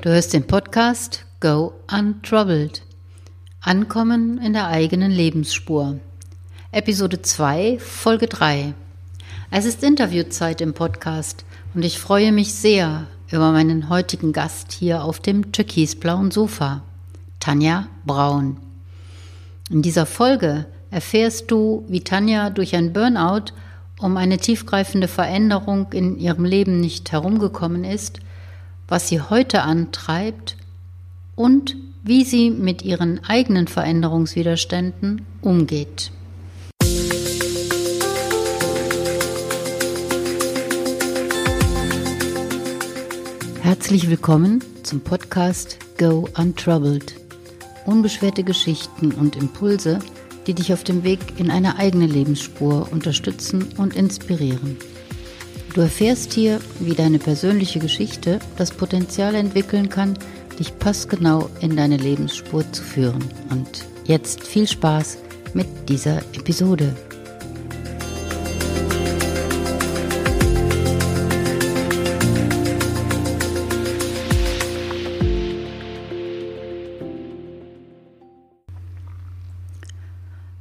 Du 0.00 0.10
hörst 0.10 0.32
den 0.32 0.46
Podcast 0.46 1.24
Go 1.40 1.72
Untroubled. 1.92 2.82
Ankommen 3.60 4.38
in 4.38 4.52
der 4.52 4.66
eigenen 4.66 5.10
Lebensspur. 5.10 5.98
Episode 6.72 7.22
2, 7.22 7.78
Folge 7.78 8.26
3. 8.26 8.74
Es 9.50 9.64
ist 9.64 9.82
Interviewzeit 9.82 10.60
im 10.60 10.74
Podcast 10.74 11.44
und 11.74 11.84
ich 11.84 11.98
freue 11.98 12.32
mich 12.32 12.54
sehr 12.54 13.06
über 13.30 13.52
meinen 13.52 13.88
heutigen 13.88 14.32
Gast 14.32 14.72
hier 14.72 15.04
auf 15.04 15.20
dem 15.20 15.52
türkisblauen 15.52 16.30
Sofa, 16.30 16.82
Tanja 17.40 17.88
Braun. 18.04 18.58
In 19.70 19.82
dieser 19.82 20.06
Folge 20.06 20.66
erfährst 20.90 21.50
du, 21.50 21.84
wie 21.88 22.00
Tanja 22.00 22.50
durch 22.50 22.74
ein 22.74 22.92
Burnout 22.92 23.52
um 24.00 24.16
eine 24.16 24.38
tiefgreifende 24.38 25.08
Veränderung 25.08 25.92
in 25.92 26.18
ihrem 26.18 26.44
Leben 26.44 26.80
nicht 26.80 27.12
herumgekommen 27.12 27.84
ist, 27.84 28.20
was 28.88 29.08
sie 29.08 29.20
heute 29.20 29.62
antreibt 29.62 30.56
und 31.36 31.76
wie 32.02 32.24
sie 32.24 32.50
mit 32.50 32.82
ihren 32.82 33.22
eigenen 33.24 33.68
Veränderungswiderständen 33.68 35.26
umgeht. 35.42 36.10
Herzlich 43.60 44.08
willkommen 44.08 44.64
zum 44.82 45.02
Podcast 45.02 45.78
Go 45.98 46.26
Untroubled. 46.38 47.14
Unbeschwerte 47.84 48.42
Geschichten 48.42 49.12
und 49.12 49.36
Impulse, 49.36 49.98
die 50.46 50.54
dich 50.54 50.72
auf 50.72 50.82
dem 50.82 51.04
Weg 51.04 51.20
in 51.38 51.50
eine 51.50 51.76
eigene 51.76 52.06
Lebensspur 52.06 52.90
unterstützen 52.90 53.68
und 53.76 53.94
inspirieren. 53.94 54.78
Du 55.74 55.82
erfährst 55.82 56.32
hier, 56.32 56.60
wie 56.80 56.94
deine 56.94 57.18
persönliche 57.18 57.78
Geschichte 57.78 58.38
das 58.56 58.70
Potenzial 58.70 59.34
entwickeln 59.34 59.88
kann, 59.88 60.18
dich 60.58 60.76
passgenau 60.78 61.50
in 61.60 61.76
deine 61.76 61.98
Lebensspur 61.98 62.64
zu 62.72 62.82
führen. 62.82 63.22
Und 63.50 63.84
jetzt 64.04 64.44
viel 64.44 64.66
Spaß 64.66 65.18
mit 65.54 65.66
dieser 65.88 66.18
Episode. 66.32 66.96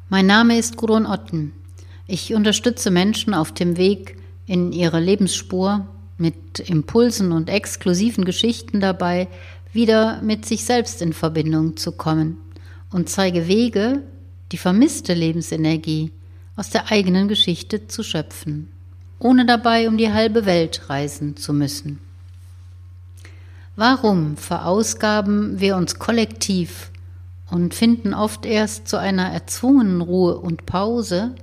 Mein 0.09 0.25
Name 0.25 0.57
ist 0.57 0.77
Gudrun 0.77 1.05
Otten. 1.05 1.53
Ich 2.07 2.33
unterstütze 2.33 2.91
Menschen 2.91 3.33
auf 3.33 3.51
dem 3.51 3.77
Weg 3.77 4.17
in 4.47 4.71
ihre 4.71 4.99
Lebensspur 4.99 5.85
mit 6.17 6.59
Impulsen 6.59 7.31
und 7.31 7.49
exklusiven 7.49 8.25
Geschichten 8.25 8.79
dabei, 8.79 9.27
wieder 9.73 10.21
mit 10.21 10.45
sich 10.45 10.65
selbst 10.65 11.01
in 11.01 11.13
Verbindung 11.13 11.77
zu 11.77 11.91
kommen 11.91 12.37
und 12.91 13.09
zeige 13.09 13.47
Wege, 13.47 14.01
die 14.51 14.57
vermisste 14.57 15.13
Lebensenergie 15.13 16.11
aus 16.55 16.69
der 16.69 16.91
eigenen 16.91 17.27
Geschichte 17.27 17.87
zu 17.87 18.01
schöpfen, 18.01 18.69
ohne 19.19 19.45
dabei 19.45 19.87
um 19.87 19.97
die 19.97 20.11
halbe 20.11 20.45
Welt 20.45 20.89
reisen 20.89 21.37
zu 21.37 21.53
müssen. 21.53 21.99
Warum 23.75 24.37
verausgaben 24.37 25.59
wir 25.59 25.75
uns 25.75 25.99
kollektiv 25.99 26.89
und 27.51 27.75
finden 27.75 28.13
oft 28.15 28.45
erst 28.45 28.87
zu 28.87 28.97
einer 28.97 29.29
erzwungenen 29.31 30.01
Ruhe 30.01 30.39
und 30.39 30.65
Pause, 30.65 31.35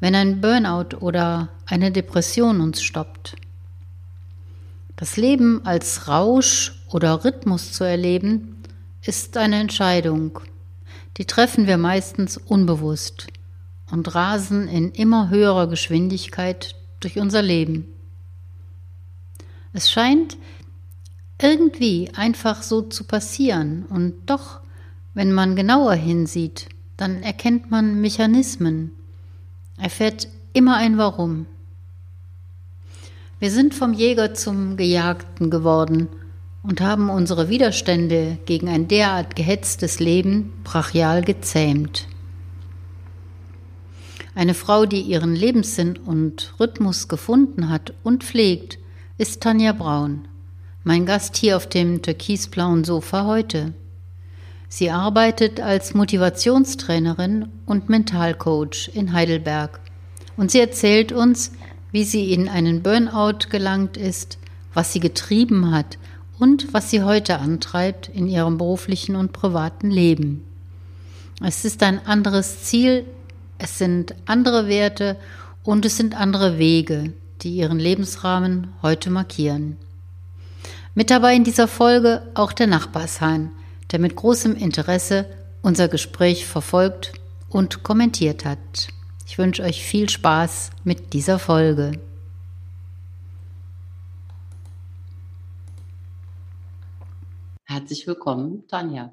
wenn 0.00 0.14
ein 0.14 0.40
Burnout 0.40 0.96
oder 1.00 1.48
eine 1.66 1.90
Depression 1.90 2.60
uns 2.60 2.82
stoppt. 2.82 3.36
Das 4.96 5.16
Leben 5.16 5.64
als 5.64 6.08
Rausch 6.08 6.82
oder 6.88 7.24
Rhythmus 7.24 7.72
zu 7.72 7.84
erleben, 7.84 8.62
ist 9.02 9.36
eine 9.36 9.60
Entscheidung. 9.60 10.40
Die 11.16 11.24
treffen 11.24 11.66
wir 11.66 11.78
meistens 11.78 12.36
unbewusst 12.36 13.28
und 13.90 14.14
rasen 14.14 14.68
in 14.68 14.90
immer 14.90 15.30
höherer 15.30 15.68
Geschwindigkeit 15.68 16.74
durch 17.00 17.18
unser 17.18 17.42
Leben. 17.42 17.86
Es 19.72 19.90
scheint 19.90 20.36
irgendwie 21.40 22.10
einfach 22.14 22.62
so 22.62 22.82
zu 22.82 23.04
passieren 23.04 23.84
und 23.88 24.14
doch 24.26 24.60
wenn 25.14 25.32
man 25.32 25.56
genauer 25.56 25.94
hinsieht, 25.94 26.68
dann 26.96 27.22
erkennt 27.22 27.70
man 27.70 28.00
Mechanismen, 28.00 28.92
erfährt 29.78 30.28
immer 30.52 30.76
ein 30.76 30.98
Warum. 30.98 31.46
Wir 33.40 33.50
sind 33.50 33.74
vom 33.74 33.92
Jäger 33.92 34.34
zum 34.34 34.76
Gejagten 34.76 35.50
geworden 35.50 36.08
und 36.62 36.80
haben 36.80 37.08
unsere 37.08 37.48
Widerstände 37.48 38.38
gegen 38.46 38.68
ein 38.68 38.88
derart 38.88 39.36
gehetztes 39.36 40.00
Leben 40.00 40.52
brachial 40.64 41.22
gezähmt. 41.22 42.08
Eine 44.34 44.54
Frau, 44.54 44.86
die 44.86 45.00
ihren 45.00 45.34
Lebenssinn 45.34 45.96
und 45.96 46.54
Rhythmus 46.60 47.08
gefunden 47.08 47.70
hat 47.70 47.94
und 48.02 48.24
pflegt, 48.24 48.78
ist 49.18 49.42
Tanja 49.42 49.72
Braun, 49.72 50.28
mein 50.84 51.06
Gast 51.06 51.36
hier 51.36 51.56
auf 51.56 51.68
dem 51.68 52.02
türkisblauen 52.02 52.84
Sofa 52.84 53.24
heute. 53.24 53.72
Sie 54.68 54.90
arbeitet 54.90 55.60
als 55.60 55.94
Motivationstrainerin 55.94 57.48
und 57.64 57.88
Mentalcoach 57.88 58.90
in 58.92 59.12
Heidelberg 59.12 59.80
und 60.36 60.50
sie 60.50 60.60
erzählt 60.60 61.10
uns, 61.10 61.52
wie 61.90 62.04
sie 62.04 62.32
in 62.32 62.48
einen 62.48 62.82
Burnout 62.82 63.48
gelangt 63.50 63.96
ist, 63.96 64.38
was 64.74 64.92
sie 64.92 65.00
getrieben 65.00 65.70
hat 65.70 65.98
und 66.38 66.72
was 66.74 66.90
sie 66.90 67.02
heute 67.02 67.38
antreibt 67.38 68.08
in 68.08 68.28
ihrem 68.28 68.58
beruflichen 68.58 69.16
und 69.16 69.32
privaten 69.32 69.90
Leben. 69.90 70.44
Es 71.42 71.64
ist 71.64 71.82
ein 71.82 72.04
anderes 72.06 72.64
Ziel, 72.64 73.06
es 73.58 73.78
sind 73.78 74.14
andere 74.26 74.68
Werte 74.68 75.16
und 75.64 75.84
es 75.86 75.96
sind 75.96 76.18
andere 76.18 76.58
Wege, 76.58 77.12
die 77.42 77.56
ihren 77.56 77.78
Lebensrahmen 77.78 78.68
heute 78.82 79.10
markieren. 79.10 79.76
Mit 80.94 81.10
dabei 81.10 81.34
in 81.34 81.44
dieser 81.44 81.68
Folge 81.68 82.22
auch 82.34 82.52
der 82.52 82.66
Nachbarshahn, 82.66 83.50
der 83.90 83.98
mit 83.98 84.16
großem 84.16 84.54
Interesse 84.54 85.26
unser 85.62 85.88
Gespräch 85.88 86.46
verfolgt 86.46 87.12
und 87.48 87.82
kommentiert 87.82 88.44
hat. 88.44 88.88
Ich 89.26 89.38
wünsche 89.38 89.62
euch 89.62 89.82
viel 89.82 90.08
Spaß 90.08 90.70
mit 90.84 91.12
dieser 91.12 91.38
Folge. 91.38 91.92
Herzlich 97.64 98.06
willkommen, 98.06 98.64
Tanja. 98.68 99.12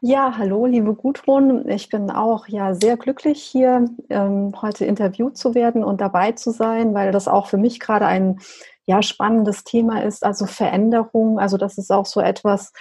Ja, 0.00 0.34
hallo, 0.36 0.66
liebe 0.66 0.94
Gudrun. 0.94 1.66
Ich 1.68 1.88
bin 1.88 2.10
auch 2.10 2.46
ja 2.46 2.74
sehr 2.74 2.98
glücklich, 2.98 3.42
hier 3.42 3.88
ähm, 4.10 4.52
heute 4.60 4.84
interviewt 4.84 5.38
zu 5.38 5.54
werden 5.54 5.82
und 5.82 6.00
dabei 6.02 6.32
zu 6.32 6.50
sein, 6.50 6.92
weil 6.92 7.10
das 7.10 7.26
auch 7.26 7.46
für 7.46 7.56
mich 7.56 7.80
gerade 7.80 8.06
ein 8.06 8.38
ja 8.84 9.02
spannendes 9.02 9.64
Thema 9.64 10.02
ist. 10.02 10.22
Also 10.24 10.44
Veränderung. 10.44 11.38
Also 11.38 11.56
das 11.56 11.78
ist 11.78 11.90
auch 11.90 12.04
so 12.04 12.20
etwas, 12.20 12.72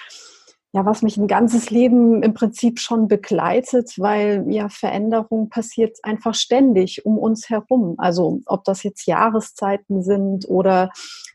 ja, 0.76 0.86
was 0.86 1.04
mich 1.04 1.18
ein 1.18 1.28
ganzes 1.28 1.70
Leben 1.70 2.24
im 2.24 2.34
Prinzip 2.34 2.80
schon 2.80 3.08
begleitet, 3.08 3.94
weil 4.00 4.44
ja 4.50 4.70
Veränderung 4.70 5.50
passiert 5.50 6.00
einfach 6.02 6.34
ständig 6.34 7.06
um 7.06 7.20
uns 7.20 7.48
herum. 7.48 7.94
Also 8.00 8.40
ob 8.48 8.64
das 8.64 8.82
jetzt 8.82 9.06
Jahreszeiten 9.06 10.02
sind 10.02 10.50
oder 10.50 10.90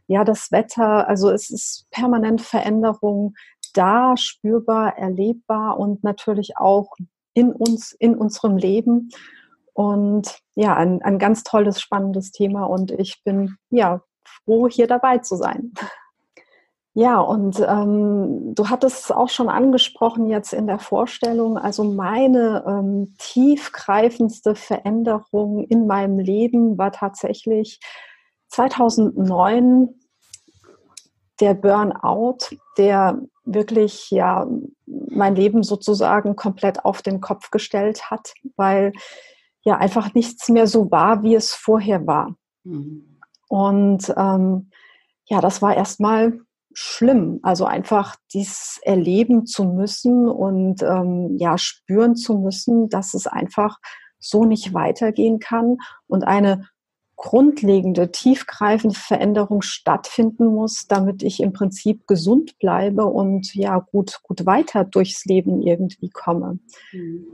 ja 0.09 0.25
das 0.25 0.51
Wetter, 0.51 1.09
also 1.09 1.31
es 1.31 1.51
ist 1.51 1.87
permanent 1.91 2.41
Veränderung 2.41 3.35
da, 3.75 4.17
spürbar, 4.17 4.99
erlebbar 4.99 5.79
und 5.79 6.03
natürlich 6.03 6.57
auch 6.57 6.97
in 7.33 7.53
uns, 7.53 7.93
in 7.93 8.17
unserem 8.17 8.57
Leben. 8.57 9.11
Und 9.73 10.41
ja, 10.57 10.75
ein, 10.75 11.01
ein 11.03 11.21
ganz 11.21 11.45
tolles, 11.45 11.81
spannendes 11.81 12.33
Thema 12.33 12.65
und 12.65 12.91
ich 12.91 13.23
bin 13.23 13.55
ja 13.71 14.03
froh, 14.25 14.67
hier 14.69 14.89
dabei 14.89 15.19
zu 15.19 15.37
sein. 15.37 15.73
Ja, 16.99 17.21
und 17.21 17.61
ähm, 17.61 18.57
du 18.57 18.71
hattest 18.71 19.05
es 19.05 19.11
auch 19.13 19.29
schon 19.29 19.49
angesprochen 19.49 20.27
jetzt 20.27 20.53
in 20.53 20.67
der 20.67 20.81
Vorstellung. 20.81 21.57
Also 21.57 21.85
meine 21.85 22.65
ähm, 22.67 23.15
tiefgreifendste 23.19 24.57
Veränderung 24.57 25.63
in 25.63 25.87
meinem 25.87 26.19
Leben 26.19 26.77
war 26.77 26.91
tatsächlich 26.91 27.79
2009 28.49 29.91
der 31.41 31.55
Burnout, 31.55 32.39
der 32.79 33.23
wirklich 33.45 34.11
ja 34.11 34.49
mein 34.85 35.37
Leben 35.37 35.63
sozusagen 35.63 36.35
komplett 36.35 36.85
auf 36.85 37.01
den 37.01 37.21
Kopf 37.21 37.53
gestellt 37.53 38.11
hat, 38.11 38.35
weil 38.57 38.91
ja 39.63 39.77
einfach 39.77 40.15
nichts 40.15 40.49
mehr 40.49 40.67
so 40.67 40.91
war, 40.91 41.23
wie 41.23 41.37
es 41.37 41.53
vorher 41.53 42.09
war. 42.09 42.35
Mhm. 42.65 43.21
Und 43.49 44.13
ähm, 44.17 44.73
ja, 45.27 45.41
das 45.41 45.63
war 45.63 45.77
erstmal 45.77 46.41
schlimm. 46.81 47.41
Also 47.43 47.65
einfach 47.65 48.15
dies 48.33 48.79
erleben 48.83 49.47
zu 49.47 49.65
müssen 49.65 50.29
und 50.29 50.81
ähm, 50.83 51.37
ja 51.37 51.59
spüren 51.59 52.15
zu 52.15 52.39
müssen, 52.39 52.89
dass 52.89 53.15
es 53.15 53.27
einfach 53.27 53.79
so 54.21 54.45
nicht 54.45 54.75
weitergehen 54.75 55.41
kann 55.41 55.79
und 56.07 56.23
eine 56.23 56.69
grundlegende, 57.17 58.13
tiefgreifende 58.13 58.95
Veränderung 58.95 59.63
stattfinden 59.63 60.47
muss, 60.47 60.87
damit 60.87 61.25
ich 61.25 61.41
im 61.41 61.53
Prinzip 61.53 62.07
gesund 62.07 62.57
bleibe 62.61 63.07
und 63.07 63.57
ja 63.57 63.81
gut, 63.81 64.21
gut 64.23 64.47
weiter 64.47 64.85
durchs 64.85 65.25
Leben 65.25 65.61
irgendwie 65.61 66.11
komme. 66.11 66.61
Mhm. 66.93 67.27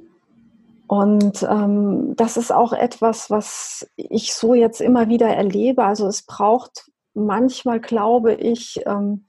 Und 0.87 1.43
ähm, 1.43 2.15
das 2.17 2.39
ist 2.39 2.51
auch 2.51 2.73
etwas, 2.73 3.31
was 3.31 3.91
ich 3.97 4.33
so 4.33 4.55
jetzt 4.55 4.81
immer 4.81 5.09
wieder 5.11 5.29
erlebe. 5.29 5.85
Also 5.85 6.07
es 6.07 6.23
braucht 6.23 6.91
manchmal, 7.13 7.79
glaube 7.81 8.33
ich, 8.35 8.81
ähm, 8.87 9.27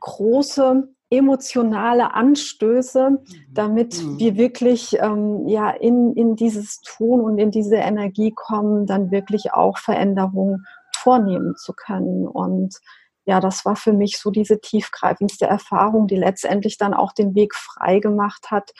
große 0.00 0.88
emotionale 1.10 2.14
Anstöße, 2.14 3.10
mhm. 3.10 3.18
damit 3.50 4.02
mhm. 4.02 4.18
wir 4.18 4.36
wirklich 4.36 4.98
ähm, 5.00 5.48
ja 5.48 5.70
in, 5.70 6.12
in 6.14 6.36
dieses 6.36 6.80
Tun 6.80 7.20
und 7.20 7.38
in 7.38 7.50
diese 7.50 7.76
Energie 7.76 8.32
kommen, 8.34 8.86
dann 8.86 9.10
wirklich 9.10 9.52
auch 9.52 9.78
Veränderungen 9.78 10.66
vornehmen 10.94 11.56
zu 11.56 11.72
können. 11.72 12.26
Und 12.26 12.76
ja, 13.24 13.40
das 13.40 13.64
war 13.64 13.76
für 13.76 13.92
mich 13.92 14.18
so 14.18 14.30
diese 14.30 14.60
tiefgreifendste 14.60 15.46
Erfahrung, 15.46 16.06
die 16.06 16.16
letztendlich 16.16 16.78
dann 16.78 16.94
auch 16.94 17.12
den 17.12 17.34
Weg 17.34 17.54
frei 17.54 18.00
gemacht 18.00 18.50
hat 18.50 18.72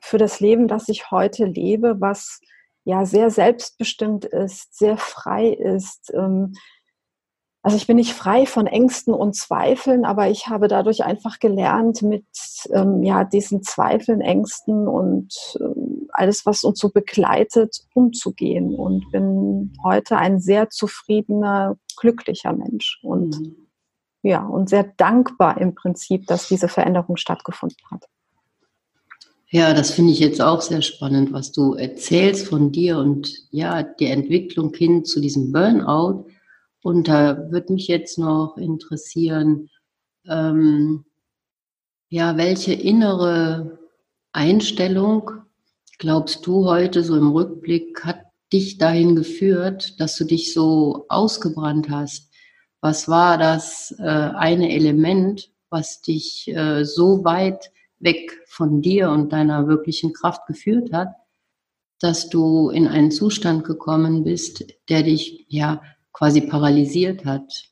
für 0.00 0.18
das 0.18 0.40
Leben, 0.40 0.68
das 0.68 0.88
ich 0.88 1.10
heute 1.10 1.44
lebe, 1.44 2.00
was 2.00 2.40
ja 2.84 3.04
sehr 3.04 3.30
selbstbestimmt 3.30 4.24
ist, 4.24 4.78
sehr 4.78 4.96
frei 4.96 5.48
ist, 5.48 6.12
ähm, 6.14 6.54
also 7.62 7.76
ich 7.76 7.86
bin 7.86 7.96
nicht 7.96 8.12
frei 8.12 8.46
von 8.46 8.66
Ängsten 8.66 9.12
und 9.12 9.34
Zweifeln, 9.34 10.04
aber 10.04 10.30
ich 10.30 10.46
habe 10.46 10.68
dadurch 10.68 11.04
einfach 11.04 11.40
gelernt, 11.40 12.02
mit 12.02 12.24
ähm, 12.70 13.02
ja, 13.02 13.24
diesen 13.24 13.62
Zweifeln, 13.62 14.20
Ängsten 14.20 14.86
und 14.86 15.34
ähm, 15.60 16.08
alles, 16.12 16.46
was 16.46 16.62
uns 16.62 16.78
so 16.78 16.88
begleitet, 16.88 17.80
umzugehen 17.94 18.74
und 18.74 19.10
bin 19.10 19.72
heute 19.82 20.16
ein 20.16 20.40
sehr 20.40 20.70
zufriedener, 20.70 21.76
glücklicher 21.96 22.52
Mensch 22.52 23.00
und 23.02 23.40
mhm. 23.40 23.56
ja, 24.22 24.46
und 24.46 24.68
sehr 24.68 24.84
dankbar 24.96 25.60
im 25.60 25.74
Prinzip, 25.74 26.26
dass 26.28 26.48
diese 26.48 26.68
Veränderung 26.68 27.16
stattgefunden 27.16 27.78
hat. 27.90 28.06
Ja, 29.50 29.74
das 29.74 29.90
finde 29.90 30.12
ich 30.12 30.20
jetzt 30.20 30.42
auch 30.42 30.60
sehr 30.60 30.82
spannend, 30.82 31.32
was 31.32 31.52
du 31.52 31.74
erzählst 31.74 32.46
von 32.46 32.70
dir 32.70 32.98
und 32.98 33.32
ja, 33.50 33.82
die 33.82 34.06
Entwicklung 34.06 34.72
hin 34.74 35.04
zu 35.04 35.20
diesem 35.20 35.52
Burnout 35.52 36.26
und 36.82 37.08
da 37.08 37.50
würde 37.50 37.72
mich 37.72 37.88
jetzt 37.88 38.18
noch 38.18 38.56
interessieren, 38.56 39.68
ähm, 40.26 41.04
ja, 42.08 42.36
welche 42.36 42.72
innere 42.72 43.78
Einstellung 44.32 45.30
glaubst 45.98 46.46
du 46.46 46.66
heute 46.66 47.02
so 47.02 47.16
im 47.16 47.30
Rückblick 47.30 48.04
hat 48.04 48.20
dich 48.52 48.78
dahin 48.78 49.16
geführt, 49.16 50.00
dass 50.00 50.16
du 50.16 50.24
dich 50.24 50.54
so 50.54 51.04
ausgebrannt 51.08 51.90
hast? 51.90 52.30
Was 52.80 53.08
war 53.08 53.36
das 53.36 53.94
äh, 53.98 54.02
eine 54.04 54.72
Element, 54.72 55.50
was 55.70 56.00
dich 56.00 56.48
äh, 56.48 56.84
so 56.84 57.24
weit 57.24 57.70
weg 57.98 58.40
von 58.46 58.80
dir 58.80 59.10
und 59.10 59.32
deiner 59.32 59.66
wirklichen 59.66 60.12
Kraft 60.12 60.46
geführt 60.46 60.92
hat, 60.92 61.08
dass 62.00 62.30
du 62.30 62.70
in 62.70 62.86
einen 62.86 63.10
Zustand 63.10 63.64
gekommen 63.64 64.22
bist, 64.22 64.64
der 64.88 65.02
dich 65.02 65.44
ja 65.48 65.82
quasi 66.18 66.40
paralysiert 66.40 67.24
hat. 67.24 67.70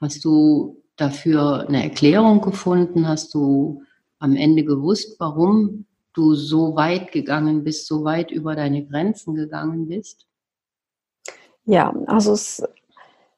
Hast 0.00 0.24
du 0.24 0.82
dafür 0.96 1.66
eine 1.68 1.84
Erklärung 1.84 2.40
gefunden? 2.40 3.06
Hast 3.06 3.32
du 3.34 3.82
am 4.18 4.34
Ende 4.34 4.64
gewusst, 4.64 5.20
warum 5.20 5.86
du 6.12 6.34
so 6.34 6.74
weit 6.74 7.12
gegangen 7.12 7.62
bist, 7.62 7.86
so 7.86 8.02
weit 8.04 8.32
über 8.32 8.56
deine 8.56 8.84
Grenzen 8.84 9.36
gegangen 9.36 9.86
bist? 9.86 10.26
Ja, 11.66 11.94
also 12.06 12.32
es 12.32 12.66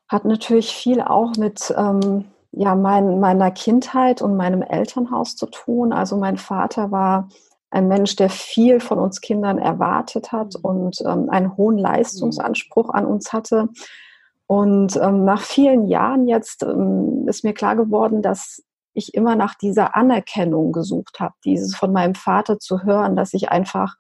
hat 0.09 0.25
natürlich 0.25 0.75
viel 0.75 1.03
auch 1.03 1.37
mit 1.37 1.75
ähm, 1.77 2.25
ja, 2.53 2.75
mein, 2.75 3.21
meiner 3.21 3.51
Kindheit 3.51 4.23
und 4.23 4.37
meinem 4.37 4.63
Elternhaus 4.63 5.37
zu 5.37 5.47
tun. 5.47 5.93
Also 5.93 6.17
mein 6.17 6.39
Vater 6.39 6.91
war 6.91 7.29
ein 7.71 7.89
Mensch, 7.89 8.17
der 8.17 8.31
viel 8.31 8.81
von 8.81 8.99
uns 8.99 9.21
Kindern 9.21 9.59
erwartet 9.59 10.33
hat 10.33 10.55
mhm. 10.55 10.61
und 10.63 11.01
ähm, 11.03 11.29
einen 11.29 11.57
hohen 11.59 11.77
Leistungsanspruch 11.77 12.89
an 12.89 13.05
uns 13.05 13.35
hatte. 13.35 13.69
Und 14.47 14.97
ähm, 14.97 15.25
nach 15.25 15.43
vielen 15.43 15.89
Jahren 15.89 16.29
jetzt 16.29 16.63
ähm, 16.63 17.27
ist 17.29 17.45
mir 17.45 17.53
klar 17.53 17.77
geworden, 17.77 18.23
dass 18.23 18.63
ich 18.95 19.15
immer 19.15 19.37
nach 19.37 19.55
dieser 19.55 19.97
Anerkennung 19.97 20.73
gesucht 20.73 21.21
habe, 21.21 21.35
dieses 21.45 21.77
von 21.77 21.93
meinem 21.93 22.15
Vater 22.15 22.59
zu 22.59 22.83
hören, 22.83 23.17
dass 23.17 23.35
ich 23.35 23.51
einfach 23.51 23.95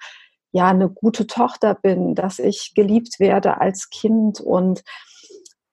ja 0.52 0.68
eine 0.68 0.88
gute 0.88 1.26
Tochter 1.26 1.74
bin, 1.74 2.14
dass 2.14 2.38
ich 2.38 2.72
geliebt 2.74 3.18
werde 3.18 3.60
als 3.60 3.90
Kind. 3.90 4.40
Und 4.40 4.84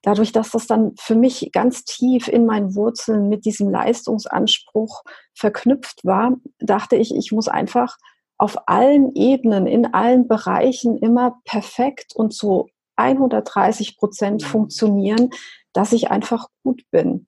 dadurch, 0.01 0.31
dass 0.31 0.51
das 0.51 0.67
dann 0.67 0.93
für 0.99 1.15
mich 1.15 1.51
ganz 1.53 1.85
tief 1.85 2.27
in 2.27 2.45
meinen 2.45 2.75
Wurzeln 2.75 3.29
mit 3.29 3.45
diesem 3.45 3.69
Leistungsanspruch 3.69 5.03
verknüpft 5.33 6.03
war, 6.03 6.35
dachte 6.59 6.95
ich, 6.97 7.15
ich 7.15 7.31
muss 7.31 7.47
einfach 7.47 7.97
auf 8.37 8.67
allen 8.67 9.15
Ebenen, 9.15 9.67
in 9.67 9.93
allen 9.93 10.27
Bereichen 10.27 10.97
immer 10.97 11.39
perfekt 11.45 12.13
und 12.15 12.33
so 12.33 12.67
130 12.95 13.97
Prozent 13.97 14.41
mhm. 14.41 14.47
funktionieren, 14.47 15.29
dass 15.73 15.93
ich 15.93 16.11
einfach 16.11 16.47
gut 16.63 16.83
bin. 16.91 17.27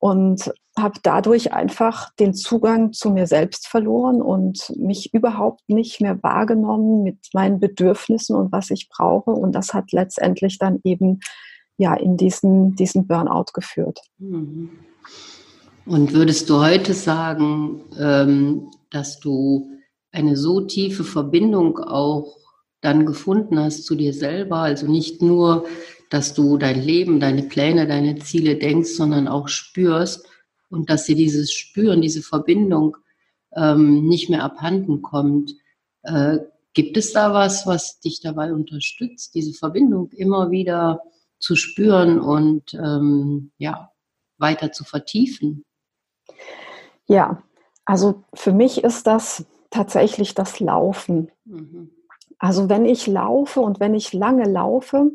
Und 0.00 0.52
habe 0.78 0.98
dadurch 1.02 1.52
einfach 1.52 2.12
den 2.16 2.34
Zugang 2.34 2.92
zu 2.92 3.10
mir 3.10 3.26
selbst 3.26 3.68
verloren 3.68 4.20
und 4.20 4.72
mich 4.76 5.14
überhaupt 5.14 5.62
nicht 5.68 6.00
mehr 6.00 6.20
wahrgenommen 6.22 7.02
mit 7.02 7.18
meinen 7.32 7.60
Bedürfnissen 7.60 8.34
und 8.36 8.52
was 8.52 8.70
ich 8.70 8.88
brauche. 8.88 9.30
Und 9.30 9.52
das 9.52 9.72
hat 9.72 9.92
letztendlich 9.92 10.58
dann 10.58 10.80
eben 10.82 11.20
ja 11.78 11.94
in 11.94 12.16
diesen, 12.16 12.74
diesen 12.74 13.06
Burnout 13.06 13.52
geführt. 13.54 14.00
Mhm. 14.18 14.70
Und 15.86 16.12
würdest 16.12 16.48
du 16.48 16.60
heute 16.60 16.94
sagen, 16.94 17.82
ähm, 17.98 18.70
dass 18.90 19.20
du 19.20 19.70
eine 20.12 20.36
so 20.36 20.62
tiefe 20.62 21.04
Verbindung 21.04 21.78
auch 21.78 22.36
dann 22.84 23.06
gefunden 23.06 23.58
hast 23.58 23.84
zu 23.84 23.94
dir 23.94 24.12
selber. 24.12 24.58
Also 24.58 24.86
nicht 24.86 25.22
nur, 25.22 25.66
dass 26.10 26.34
du 26.34 26.58
dein 26.58 26.80
Leben, 26.80 27.20
deine 27.20 27.44
Pläne, 27.44 27.86
deine 27.86 28.16
Ziele 28.16 28.56
denkst, 28.56 28.90
sondern 28.90 29.26
auch 29.28 29.48
spürst 29.48 30.26
und 30.68 30.90
dass 30.90 31.06
dir 31.06 31.16
dieses 31.16 31.52
Spüren, 31.52 32.02
diese 32.02 32.22
Verbindung 32.22 32.96
ähm, 33.56 34.06
nicht 34.06 34.30
mehr 34.30 34.42
abhanden 34.42 35.02
kommt. 35.02 35.54
Äh, 36.02 36.38
gibt 36.74 36.96
es 36.96 37.12
da 37.12 37.32
was, 37.32 37.66
was 37.66 38.00
dich 38.00 38.20
dabei 38.20 38.52
unterstützt, 38.52 39.34
diese 39.34 39.54
Verbindung 39.54 40.10
immer 40.12 40.50
wieder 40.50 41.00
zu 41.38 41.56
spüren 41.56 42.20
und 42.20 42.74
ähm, 42.74 43.52
ja, 43.58 43.90
weiter 44.38 44.72
zu 44.72 44.84
vertiefen? 44.84 45.64
Ja, 47.06 47.42
also 47.84 48.24
für 48.34 48.52
mich 48.52 48.82
ist 48.82 49.06
das 49.06 49.46
tatsächlich 49.70 50.34
das 50.34 50.60
Laufen. 50.60 51.30
Mhm. 51.44 51.90
Also 52.44 52.68
wenn 52.68 52.84
ich 52.84 53.06
laufe 53.06 53.62
und 53.62 53.80
wenn 53.80 53.94
ich 53.94 54.12
lange 54.12 54.44
laufe, 54.44 55.10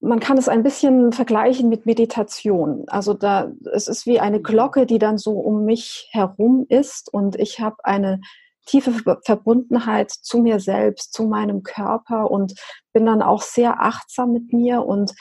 man 0.00 0.20
kann 0.20 0.38
es 0.38 0.48
ein 0.48 0.62
bisschen 0.62 1.12
vergleichen 1.12 1.68
mit 1.68 1.84
Meditation. 1.84 2.84
Also 2.86 3.12
da, 3.12 3.52
es 3.74 3.88
ist 3.88 4.06
wie 4.06 4.18
eine 4.18 4.38
mhm. 4.38 4.42
Glocke, 4.42 4.86
die 4.86 4.98
dann 4.98 5.18
so 5.18 5.32
um 5.32 5.66
mich 5.66 6.08
herum 6.12 6.64
ist 6.70 7.12
und 7.12 7.38
ich 7.38 7.60
habe 7.60 7.84
eine 7.84 8.22
tiefe 8.64 8.94
Verbundenheit 9.22 10.10
zu 10.10 10.38
mir 10.38 10.60
selbst, 10.60 11.12
zu 11.12 11.24
meinem 11.24 11.62
Körper 11.62 12.30
und 12.30 12.54
bin 12.94 13.04
dann 13.04 13.20
auch 13.20 13.42
sehr 13.42 13.82
achtsam 13.82 14.32
mit 14.32 14.50
mir 14.50 14.86
und 14.86 15.12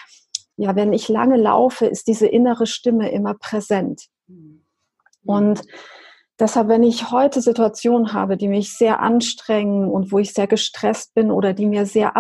ja, 0.56 0.78
wenn 0.78 0.94
ich 0.94 1.10
lange 1.10 1.36
laufe, 1.36 1.86
ist 1.86 2.08
diese 2.08 2.28
innere 2.28 2.66
Stimme 2.66 3.12
immer 3.12 3.34
präsent. 3.34 4.06
Mhm. 4.28 4.64
Und 5.26 5.64
Deshalb, 6.40 6.68
wenn 6.68 6.84
ich 6.84 7.10
heute 7.10 7.42
Situationen 7.42 8.14
habe, 8.14 8.38
die 8.38 8.48
mich 8.48 8.78
sehr 8.78 9.00
anstrengen 9.00 9.90
und 9.90 10.12
wo 10.12 10.20
ich 10.20 10.34
sehr 10.34 10.46
gestresst 10.46 11.16
bin 11.16 11.32
oder 11.32 11.54
die 11.54 11.66
mir 11.66 11.88
sehr, 11.88 12.14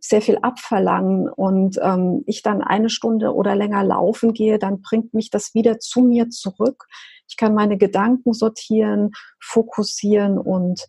sehr 0.00 0.22
viel 0.22 0.38
abverlangen 0.42 1.28
und 1.28 1.78
ähm, 1.80 2.24
ich 2.26 2.42
dann 2.42 2.62
eine 2.62 2.90
Stunde 2.90 3.32
oder 3.32 3.54
länger 3.54 3.84
laufen 3.84 4.32
gehe, 4.32 4.58
dann 4.58 4.82
bringt 4.82 5.14
mich 5.14 5.30
das 5.30 5.54
wieder 5.54 5.78
zu 5.78 6.00
mir 6.00 6.30
zurück. 6.30 6.86
Ich 7.28 7.36
kann 7.36 7.54
meine 7.54 7.78
Gedanken 7.78 8.32
sortieren, 8.32 9.12
fokussieren 9.40 10.36
und 10.38 10.86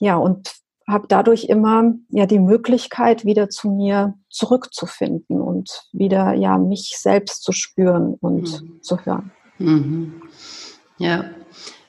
ja, 0.00 0.16
und 0.16 0.54
habe 0.88 1.06
dadurch 1.06 1.44
immer 1.44 1.92
ja 2.08 2.26
die 2.26 2.40
Möglichkeit, 2.40 3.24
wieder 3.24 3.48
zu 3.48 3.70
mir 3.70 4.14
zurückzufinden 4.28 5.40
und 5.40 5.84
wieder 5.92 6.32
ja 6.32 6.58
mich 6.58 6.96
selbst 6.98 7.44
zu 7.44 7.52
spüren 7.52 8.14
und 8.14 8.60
mhm. 8.62 8.82
zu 8.82 9.04
hören. 9.04 9.30
Mhm. 9.58 10.22
Ja, 10.96 11.26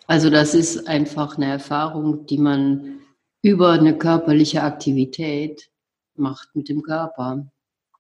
also 0.10 0.32
das 0.32 0.56
ist 0.56 0.88
einfach 0.88 1.38
eine 1.38 1.46
Erfahrung, 1.46 2.25
die 2.25 2.39
man 2.39 3.01
über 3.44 3.74
eine 3.74 3.96
körperliche 3.96 4.63
Aktivität 4.63 5.70
macht 6.16 6.56
mit 6.56 6.68
dem 6.68 6.82
Körper. 6.82 7.48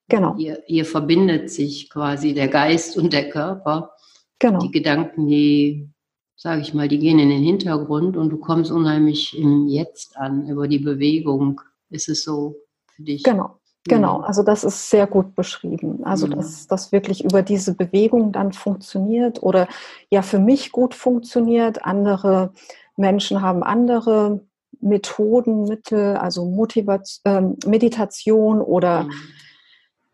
Genau. 0.07 0.35
Ihr, 0.37 0.63
ihr 0.67 0.85
verbindet 0.85 1.51
sich 1.51 1.87
quasi 1.87 2.33
der 2.33 2.47
Geist 2.47 2.97
und 2.97 3.13
der 3.13 3.29
Körper. 3.29 3.91
Genau. 4.39 4.57
Die 4.57 4.71
Gedanken, 4.71 5.27
die, 5.27 5.87
sage 6.35 6.61
ich 6.61 6.73
mal, 6.73 6.87
die 6.87 6.97
gehen 6.97 7.19
in 7.19 7.29
den 7.29 7.43
Hintergrund 7.43 8.17
und 8.17 8.31
du 8.31 8.37
kommst 8.37 8.71
unheimlich 8.71 9.37
im 9.37 9.67
Jetzt 9.67 10.17
an 10.17 10.47
über 10.47 10.67
die 10.67 10.79
Bewegung. 10.79 11.61
Ist 11.91 12.09
es 12.09 12.23
so 12.23 12.55
für 12.87 13.03
dich? 13.03 13.21
Genau. 13.21 13.58
Genau, 13.89 14.19
also 14.21 14.43
das 14.43 14.63
ist 14.63 14.89
sehr 14.89 15.07
gut 15.07 15.35
beschrieben. 15.35 16.01
Also 16.03 16.27
mhm. 16.27 16.31
dass 16.31 16.67
das 16.67 16.91
wirklich 16.91 17.23
über 17.23 17.41
diese 17.41 17.73
Bewegung 17.73 18.31
dann 18.31 18.53
funktioniert 18.53 19.43
oder 19.43 19.67
ja 20.09 20.21
für 20.21 20.39
mich 20.39 20.71
gut 20.71 20.95
funktioniert. 20.95 21.85
Andere 21.85 22.53
Menschen 22.95 23.41
haben 23.41 23.63
andere 23.63 24.41
Methoden, 24.81 25.63
Mittel, 25.63 26.15
also 26.15 26.45
Motivation, 26.45 27.55
äh, 27.65 27.67
Meditation 27.67 28.61
oder 28.61 29.03
mhm. 29.03 29.11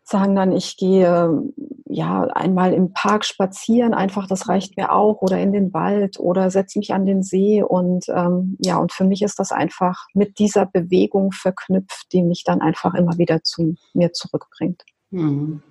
Sagen 0.08 0.36
dann, 0.36 0.52
ich 0.52 0.76
gehe 0.76 1.42
ja 1.86 2.22
einmal 2.24 2.72
im 2.72 2.92
Park 2.92 3.24
spazieren, 3.24 3.94
einfach 3.94 4.26
das 4.26 4.48
reicht 4.48 4.76
mir 4.76 4.92
auch 4.92 5.20
oder 5.20 5.38
in 5.38 5.52
den 5.52 5.72
Wald 5.72 6.20
oder 6.20 6.50
setze 6.50 6.78
mich 6.78 6.92
an 6.92 7.06
den 7.06 7.22
See 7.22 7.62
und 7.62 8.06
ähm, 8.08 8.56
ja 8.60 8.76
und 8.78 8.92
für 8.92 9.04
mich 9.04 9.22
ist 9.22 9.38
das 9.38 9.52
einfach 9.52 10.06
mit 10.14 10.38
dieser 10.38 10.66
Bewegung 10.66 11.32
verknüpft, 11.32 12.06
die 12.12 12.22
mich 12.22 12.44
dann 12.44 12.60
einfach 12.60 12.94
immer 12.94 13.18
wieder 13.18 13.42
zu 13.42 13.74
mir 13.94 14.12
zurückbringt. 14.12 14.82
Mhm. 15.10 15.62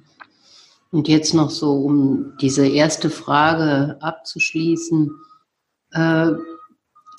Und 0.92 1.08
jetzt 1.08 1.34
noch 1.34 1.50
so, 1.50 1.74
um 1.74 2.34
diese 2.40 2.68
erste 2.68 3.10
Frage 3.10 3.98
abzuschließen. 4.02 5.12
Äh, 5.92 6.32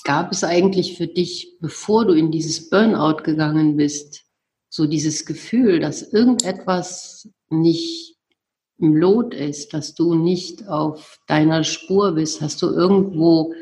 Gab 0.07 0.31
es 0.31 0.45
eigentlich 0.45 0.97
für 0.97 1.09
dich, 1.09 1.57
bevor 1.61 2.07
du 2.07 2.15
in 2.15 2.31
dieses 2.31 2.71
Burnout 2.71 3.25
gegangen 3.25 3.77
bist, 3.77 4.26
so 4.77 4.87
dieses 4.87 5.25
Gefühl, 5.25 5.81
dass 5.81 6.03
irgendetwas 6.03 7.29
nicht 7.49 8.17
im 8.79 8.95
Lot 8.95 9.33
ist, 9.33 9.73
dass 9.73 9.95
du 9.95 10.15
nicht 10.15 10.69
auf 10.69 11.19
deiner 11.27 11.65
Spur 11.65 12.13
bist? 12.13 12.43
Hast 12.43 12.61
du 12.61 12.67
irgendwo 12.67 13.55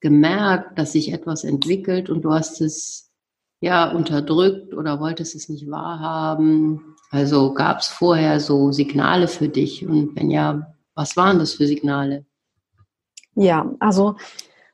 gemerkt, 0.00 0.78
dass 0.78 0.92
sich 0.92 1.12
etwas 1.12 1.42
entwickelt 1.42 2.08
und 2.08 2.22
du 2.22 2.32
hast 2.32 2.60
es 2.60 3.10
ja 3.60 3.90
unterdrückt 3.90 4.74
oder 4.74 5.00
wolltest 5.00 5.34
es 5.34 5.48
nicht 5.48 5.68
wahrhaben? 5.68 6.94
Also 7.10 7.52
gab 7.52 7.80
es 7.80 7.88
vorher 7.88 8.38
so 8.38 8.70
Signale 8.70 9.26
für 9.26 9.48
dich 9.48 9.84
und 9.84 10.14
wenn 10.14 10.30
ja, 10.30 10.72
was 10.94 11.16
waren 11.16 11.40
das 11.40 11.54
für 11.54 11.66
Signale? 11.66 12.26
Ja, 13.34 13.74
also 13.80 14.14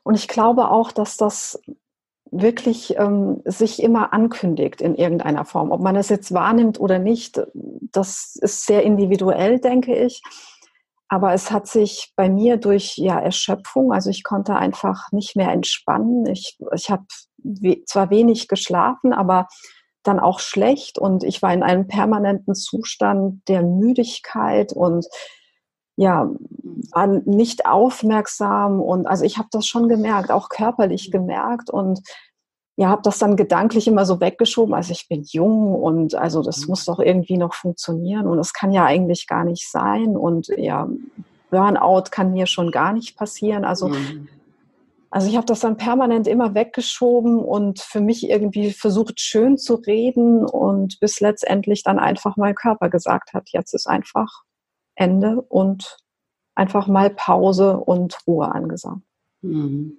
und 0.03 0.13
ich 0.13 0.27
glaube 0.27 0.69
auch, 0.69 0.91
dass 0.91 1.17
das 1.17 1.59
wirklich 2.31 2.97
ähm, 2.97 3.41
sich 3.45 3.83
immer 3.83 4.13
ankündigt 4.13 4.81
in 4.81 4.95
irgendeiner 4.95 5.45
Form. 5.45 5.71
Ob 5.71 5.81
man 5.81 5.97
es 5.97 6.09
jetzt 6.09 6.33
wahrnimmt 6.33 6.79
oder 6.79 6.97
nicht, 6.97 7.41
das 7.53 8.37
ist 8.41 8.65
sehr 8.65 8.83
individuell, 8.83 9.59
denke 9.59 9.95
ich. 9.95 10.21
Aber 11.09 11.33
es 11.33 11.51
hat 11.51 11.67
sich 11.67 12.13
bei 12.15 12.29
mir 12.29 12.55
durch 12.55 12.97
ja, 12.97 13.19
Erschöpfung, 13.19 13.91
also 13.91 14.09
ich 14.09 14.23
konnte 14.23 14.55
einfach 14.55 15.11
nicht 15.11 15.35
mehr 15.35 15.51
entspannen. 15.51 16.25
Ich, 16.25 16.57
ich 16.73 16.89
habe 16.89 17.03
we 17.37 17.83
zwar 17.85 18.09
wenig 18.09 18.47
geschlafen, 18.47 19.11
aber 19.11 19.47
dann 20.03 20.19
auch 20.19 20.39
schlecht 20.39 20.97
und 20.97 21.23
ich 21.25 21.41
war 21.41 21.53
in 21.53 21.63
einem 21.63 21.87
permanenten 21.87 22.55
Zustand 22.55 23.41
der 23.49 23.61
Müdigkeit 23.61 24.71
und 24.71 25.05
ja, 26.01 26.27
war 26.93 27.05
nicht 27.05 27.67
aufmerksam 27.67 28.81
und 28.81 29.05
also 29.05 29.23
ich 29.23 29.37
habe 29.37 29.49
das 29.51 29.67
schon 29.67 29.87
gemerkt, 29.87 30.31
auch 30.31 30.49
körperlich 30.49 31.09
mhm. 31.09 31.11
gemerkt 31.11 31.69
und 31.69 32.01
ja, 32.75 32.89
habe 32.89 33.03
das 33.03 33.19
dann 33.19 33.35
gedanklich 33.35 33.87
immer 33.87 34.03
so 34.03 34.19
weggeschoben. 34.19 34.73
Also 34.73 34.93
ich 34.93 35.07
bin 35.07 35.21
jung 35.23 35.75
und 35.75 36.15
also 36.15 36.41
das 36.41 36.61
mhm. 36.61 36.69
muss 36.69 36.85
doch 36.85 36.97
irgendwie 36.97 37.37
noch 37.37 37.53
funktionieren 37.53 38.25
und 38.25 38.39
es 38.39 38.51
kann 38.51 38.71
ja 38.71 38.83
eigentlich 38.83 39.27
gar 39.27 39.43
nicht 39.43 39.69
sein 39.69 40.17
und 40.17 40.47
ja, 40.57 40.89
Burnout 41.51 42.05
kann 42.09 42.31
mir 42.31 42.47
schon 42.47 42.71
gar 42.71 42.93
nicht 42.93 43.15
passieren. 43.15 43.63
Also 43.63 43.89
mhm. 43.89 44.27
Also 45.13 45.27
ich 45.27 45.35
habe 45.35 45.45
das 45.45 45.59
dann 45.59 45.75
permanent 45.75 46.25
immer 46.25 46.55
weggeschoben 46.55 47.39
und 47.39 47.81
für 47.81 47.99
mich 47.99 48.29
irgendwie 48.29 48.71
versucht, 48.71 49.19
schön 49.19 49.57
zu 49.57 49.75
reden 49.75 50.45
und 50.45 51.01
bis 51.01 51.19
letztendlich 51.19 51.83
dann 51.83 51.99
einfach 51.99 52.37
mein 52.37 52.55
Körper 52.55 52.89
gesagt 52.89 53.33
hat, 53.33 53.49
jetzt 53.49 53.73
ist 53.73 53.87
einfach 53.87 54.43
Ende 55.01 55.41
und 55.41 55.97
einfach 56.53 56.87
mal 56.87 57.09
Pause 57.09 57.77
und 57.77 58.15
Ruhe 58.27 58.53
angesagt. 58.53 59.01
Mhm. 59.41 59.97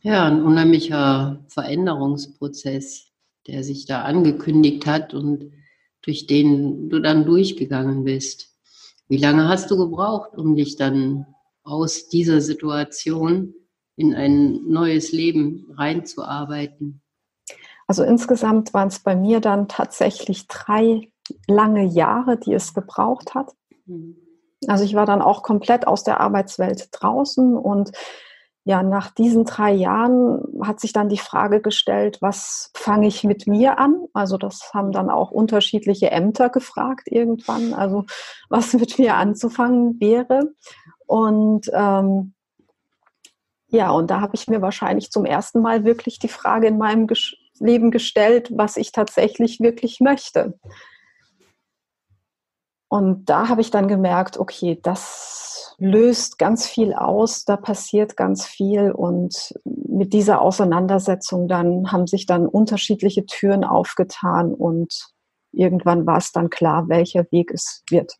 Ja, 0.00 0.26
ein 0.26 0.42
unheimlicher 0.42 1.44
Veränderungsprozess, 1.46 3.12
der 3.46 3.62
sich 3.62 3.86
da 3.86 4.02
angekündigt 4.02 4.86
hat 4.86 5.14
und 5.14 5.52
durch 6.02 6.26
den 6.26 6.90
du 6.90 6.98
dann 6.98 7.24
durchgegangen 7.24 8.02
bist. 8.02 8.50
Wie 9.08 9.18
lange 9.18 9.48
hast 9.48 9.70
du 9.70 9.76
gebraucht, 9.76 10.36
um 10.36 10.56
dich 10.56 10.76
dann 10.76 11.26
aus 11.62 12.08
dieser 12.08 12.40
Situation 12.40 13.54
in 13.94 14.14
ein 14.14 14.66
neues 14.66 15.12
Leben 15.12 15.72
reinzuarbeiten? 15.76 17.00
Also 17.86 18.02
insgesamt 18.02 18.74
waren 18.74 18.88
es 18.88 18.98
bei 18.98 19.14
mir 19.14 19.38
dann 19.38 19.68
tatsächlich 19.68 20.48
drei 20.48 21.12
lange 21.46 21.84
Jahre, 21.84 22.38
die 22.38 22.54
es 22.54 22.74
gebraucht 22.74 23.34
hat. 23.34 23.52
Mhm. 23.86 24.16
Also 24.68 24.84
ich 24.84 24.94
war 24.94 25.06
dann 25.06 25.22
auch 25.22 25.42
komplett 25.42 25.86
aus 25.86 26.04
der 26.04 26.20
Arbeitswelt 26.20 26.88
draußen 26.92 27.56
und 27.56 27.90
ja, 28.64 28.84
nach 28.84 29.10
diesen 29.10 29.44
drei 29.44 29.72
Jahren 29.72 30.40
hat 30.62 30.78
sich 30.78 30.92
dann 30.92 31.08
die 31.08 31.18
Frage 31.18 31.60
gestellt, 31.60 32.18
was 32.20 32.70
fange 32.74 33.08
ich 33.08 33.24
mit 33.24 33.48
mir 33.48 33.78
an? 33.78 34.04
Also 34.12 34.38
das 34.38 34.70
haben 34.72 34.92
dann 34.92 35.10
auch 35.10 35.32
unterschiedliche 35.32 36.12
Ämter 36.12 36.48
gefragt 36.48 37.08
irgendwann, 37.10 37.74
also 37.74 38.04
was 38.48 38.72
mit 38.74 39.00
mir 39.00 39.16
anzufangen 39.16 40.00
wäre. 40.00 40.52
Und 41.06 41.70
ähm, 41.74 42.34
ja, 43.66 43.90
und 43.90 44.10
da 44.10 44.20
habe 44.20 44.36
ich 44.36 44.46
mir 44.46 44.62
wahrscheinlich 44.62 45.10
zum 45.10 45.24
ersten 45.24 45.60
Mal 45.60 45.84
wirklich 45.84 46.20
die 46.20 46.28
Frage 46.28 46.68
in 46.68 46.78
meinem 46.78 47.08
Leben 47.58 47.90
gestellt, 47.90 48.52
was 48.54 48.76
ich 48.76 48.92
tatsächlich 48.92 49.58
wirklich 49.58 49.98
möchte. 49.98 50.58
Und 52.92 53.30
da 53.30 53.48
habe 53.48 53.62
ich 53.62 53.70
dann 53.70 53.88
gemerkt, 53.88 54.36
okay, 54.36 54.78
das 54.82 55.74
löst 55.78 56.38
ganz 56.38 56.66
viel 56.66 56.92
aus, 56.92 57.46
da 57.46 57.56
passiert 57.56 58.18
ganz 58.18 58.44
viel 58.44 58.90
und 58.92 59.54
mit 59.64 60.12
dieser 60.12 60.42
Auseinandersetzung 60.42 61.48
dann 61.48 61.90
haben 61.90 62.06
sich 62.06 62.26
dann 62.26 62.46
unterschiedliche 62.46 63.24
Türen 63.24 63.64
aufgetan 63.64 64.52
und 64.52 65.08
irgendwann 65.52 66.04
war 66.04 66.18
es 66.18 66.32
dann 66.32 66.50
klar, 66.50 66.90
welcher 66.90 67.24
Weg 67.30 67.50
es 67.50 67.82
wird. 67.88 68.12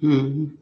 Mhm. 0.00 0.58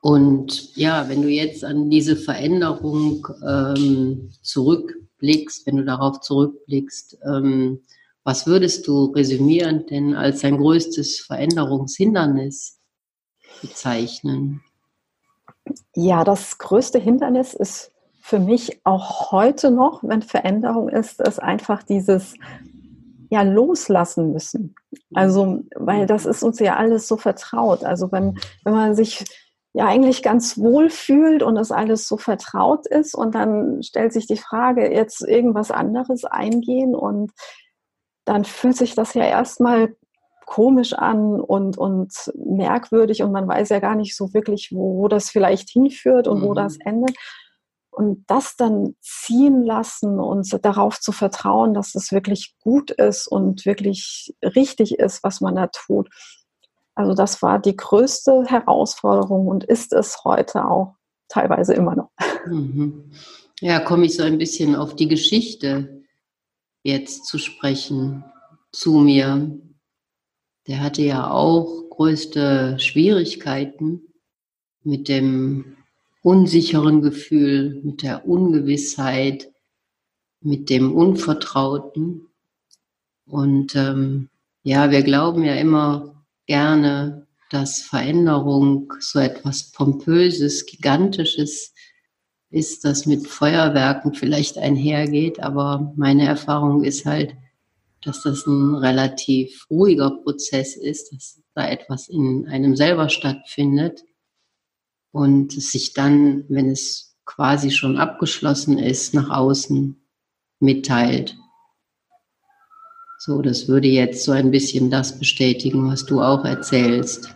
Und 0.00 0.74
ja, 0.74 1.06
wenn 1.10 1.20
du 1.20 1.28
jetzt 1.28 1.66
an 1.66 1.90
diese 1.90 2.16
Veränderung 2.16 3.28
ähm, 3.46 4.30
zurückblickst, 4.40 5.66
wenn 5.66 5.76
du 5.76 5.84
darauf 5.84 6.20
zurückblickst, 6.20 7.18
ähm, 7.26 7.82
was 8.28 8.46
würdest 8.46 8.86
du 8.86 9.06
resümieren 9.06 9.86
denn 9.86 10.14
als 10.14 10.42
dein 10.42 10.58
größtes 10.58 11.20
Veränderungshindernis 11.20 12.78
bezeichnen? 13.62 14.60
Ja, 15.94 16.24
das 16.24 16.58
größte 16.58 16.98
Hindernis 16.98 17.54
ist 17.54 17.90
für 18.20 18.38
mich 18.38 18.82
auch 18.84 19.32
heute 19.32 19.70
noch, 19.70 20.02
wenn 20.02 20.20
Veränderung 20.20 20.90
ist, 20.90 21.22
ist 21.22 21.42
einfach 21.42 21.82
dieses 21.82 22.34
ja 23.30 23.40
loslassen 23.40 24.34
müssen. 24.34 24.74
Also, 25.14 25.62
weil 25.74 26.04
das 26.04 26.26
ist 26.26 26.42
uns 26.42 26.58
ja 26.58 26.76
alles 26.76 27.08
so 27.08 27.16
vertraut. 27.16 27.82
Also, 27.82 28.12
wenn, 28.12 28.38
wenn 28.62 28.74
man 28.74 28.94
sich 28.94 29.24
ja 29.72 29.86
eigentlich 29.86 30.22
ganz 30.22 30.58
wohl 30.58 30.90
fühlt 30.90 31.42
und 31.42 31.56
es 31.56 31.72
alles 31.72 32.06
so 32.06 32.18
vertraut 32.18 32.86
ist 32.86 33.14
und 33.14 33.34
dann 33.34 33.82
stellt 33.82 34.12
sich 34.12 34.26
die 34.26 34.36
Frage, 34.36 34.92
jetzt 34.92 35.26
irgendwas 35.26 35.70
anderes 35.70 36.26
eingehen 36.26 36.94
und 36.94 37.32
dann 38.28 38.44
fühlt 38.44 38.76
sich 38.76 38.94
das 38.94 39.14
ja 39.14 39.24
erstmal 39.24 39.96
komisch 40.44 40.92
an 40.92 41.40
und, 41.40 41.76
und 41.76 42.12
merkwürdig 42.34 43.22
und 43.22 43.32
man 43.32 43.48
weiß 43.48 43.68
ja 43.70 43.80
gar 43.80 43.96
nicht 43.96 44.16
so 44.16 44.32
wirklich, 44.32 44.70
wo, 44.72 44.98
wo 44.98 45.08
das 45.08 45.30
vielleicht 45.30 45.70
hinführt 45.70 46.28
und 46.28 46.40
mhm. 46.40 46.44
wo 46.44 46.54
das 46.54 46.76
endet. 46.84 47.16
Und 47.90 48.24
das 48.28 48.54
dann 48.56 48.94
ziehen 49.00 49.62
lassen 49.64 50.20
und 50.20 50.64
darauf 50.64 51.00
zu 51.00 51.10
vertrauen, 51.10 51.74
dass 51.74 51.94
es 51.94 52.12
wirklich 52.12 52.54
gut 52.60 52.90
ist 52.92 53.26
und 53.26 53.66
wirklich 53.66 54.34
richtig 54.42 54.98
ist, 54.98 55.24
was 55.24 55.40
man 55.40 55.56
da 55.56 55.66
tut. 55.66 56.08
Also 56.94 57.14
das 57.14 57.42
war 57.42 57.58
die 57.58 57.76
größte 57.76 58.44
Herausforderung 58.46 59.48
und 59.48 59.64
ist 59.64 59.92
es 59.92 60.22
heute 60.24 60.66
auch 60.66 60.94
teilweise 61.28 61.74
immer 61.74 61.96
noch. 61.96 62.10
Mhm. 62.46 63.10
Ja, 63.60 63.80
komme 63.80 64.06
ich 64.06 64.16
so 64.16 64.22
ein 64.22 64.38
bisschen 64.38 64.76
auf 64.76 64.94
die 64.94 65.08
Geschichte 65.08 65.97
jetzt 66.88 67.26
zu 67.26 67.38
sprechen 67.38 68.24
zu 68.72 68.98
mir. 68.98 69.58
Der 70.66 70.80
hatte 70.80 71.02
ja 71.02 71.30
auch 71.30 71.90
größte 71.90 72.78
Schwierigkeiten 72.78 74.02
mit 74.82 75.08
dem 75.08 75.76
unsicheren 76.22 77.02
Gefühl, 77.02 77.80
mit 77.84 78.02
der 78.02 78.26
Ungewissheit, 78.26 79.50
mit 80.40 80.70
dem 80.70 80.94
Unvertrauten. 80.94 82.26
Und 83.26 83.76
ähm, 83.76 84.30
ja, 84.62 84.90
wir 84.90 85.02
glauben 85.02 85.44
ja 85.44 85.54
immer 85.54 86.24
gerne, 86.46 87.26
dass 87.50 87.82
Veränderung 87.82 88.92
so 88.98 89.18
etwas 89.18 89.72
Pompöses, 89.72 90.66
Gigantisches 90.66 91.74
ist, 92.50 92.84
das 92.84 93.06
mit 93.06 93.26
Feuerwerken 93.26 94.14
vielleicht 94.14 94.58
einhergeht. 94.58 95.40
Aber 95.40 95.92
meine 95.96 96.26
Erfahrung 96.26 96.84
ist 96.84 97.04
halt, 97.04 97.34
dass 98.02 98.22
das 98.22 98.46
ein 98.46 98.74
relativ 98.74 99.66
ruhiger 99.70 100.10
Prozess 100.10 100.76
ist, 100.76 101.12
dass 101.12 101.42
da 101.54 101.68
etwas 101.68 102.08
in 102.08 102.46
einem 102.48 102.76
selber 102.76 103.08
stattfindet 103.08 104.02
und 105.12 105.56
es 105.56 105.72
sich 105.72 105.94
dann, 105.94 106.44
wenn 106.48 106.70
es 106.70 107.16
quasi 107.24 107.70
schon 107.70 107.98
abgeschlossen 107.98 108.78
ist, 108.78 109.14
nach 109.14 109.30
außen 109.30 110.00
mitteilt. 110.60 111.36
So, 113.18 113.42
das 113.42 113.66
würde 113.66 113.88
jetzt 113.88 114.24
so 114.24 114.32
ein 114.32 114.50
bisschen 114.52 114.90
das 114.90 115.18
bestätigen, 115.18 115.90
was 115.90 116.06
du 116.06 116.22
auch 116.22 116.44
erzählst. 116.44 117.34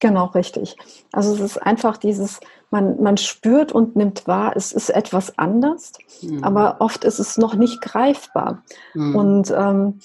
Genau, 0.00 0.26
richtig. 0.26 0.76
Also 1.12 1.34
es 1.34 1.40
ist 1.40 1.58
einfach 1.58 1.96
dieses, 1.96 2.40
man, 2.70 3.02
man 3.02 3.16
spürt 3.16 3.72
und 3.72 3.96
nimmt 3.96 4.26
wahr, 4.26 4.52
es 4.54 4.72
ist 4.72 4.90
etwas 4.90 5.38
anders, 5.38 5.92
mhm. 6.22 6.44
aber 6.44 6.76
oft 6.80 7.04
ist 7.04 7.18
es 7.18 7.36
noch 7.36 7.54
nicht 7.54 7.80
greifbar. 7.80 8.62
Mhm. 8.94 9.16
Und 9.16 9.50
ähm, 9.50 10.00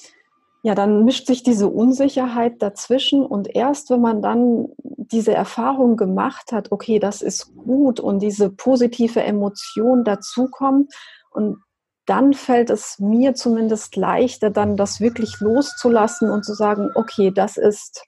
ja, 0.63 0.75
dann 0.75 1.03
mischt 1.03 1.27
sich 1.27 1.43
diese 1.43 1.67
Unsicherheit 1.67 2.61
dazwischen 2.61 3.25
und 3.25 3.53
erst 3.53 3.89
wenn 3.89 4.01
man 4.01 4.21
dann 4.21 4.69
diese 4.77 5.33
Erfahrung 5.33 5.97
gemacht 5.97 6.53
hat, 6.53 6.71
okay, 6.71 6.99
das 6.99 7.21
ist 7.21 7.53
gut 7.55 7.99
und 7.99 8.19
diese 8.19 8.49
positive 8.49 9.21
Emotion 9.21 10.05
dazukommt 10.05 10.93
und 11.31 11.57
dann 12.05 12.33
fällt 12.33 12.69
es 12.69 12.97
mir 12.99 13.35
zumindest 13.35 13.95
leichter, 13.95 14.49
dann 14.49 14.77
das 14.77 15.01
wirklich 15.01 15.39
loszulassen 15.39 16.29
und 16.29 16.45
zu 16.45 16.53
sagen, 16.53 16.89
okay, 16.95 17.31
das 17.31 17.57
ist 17.57 18.05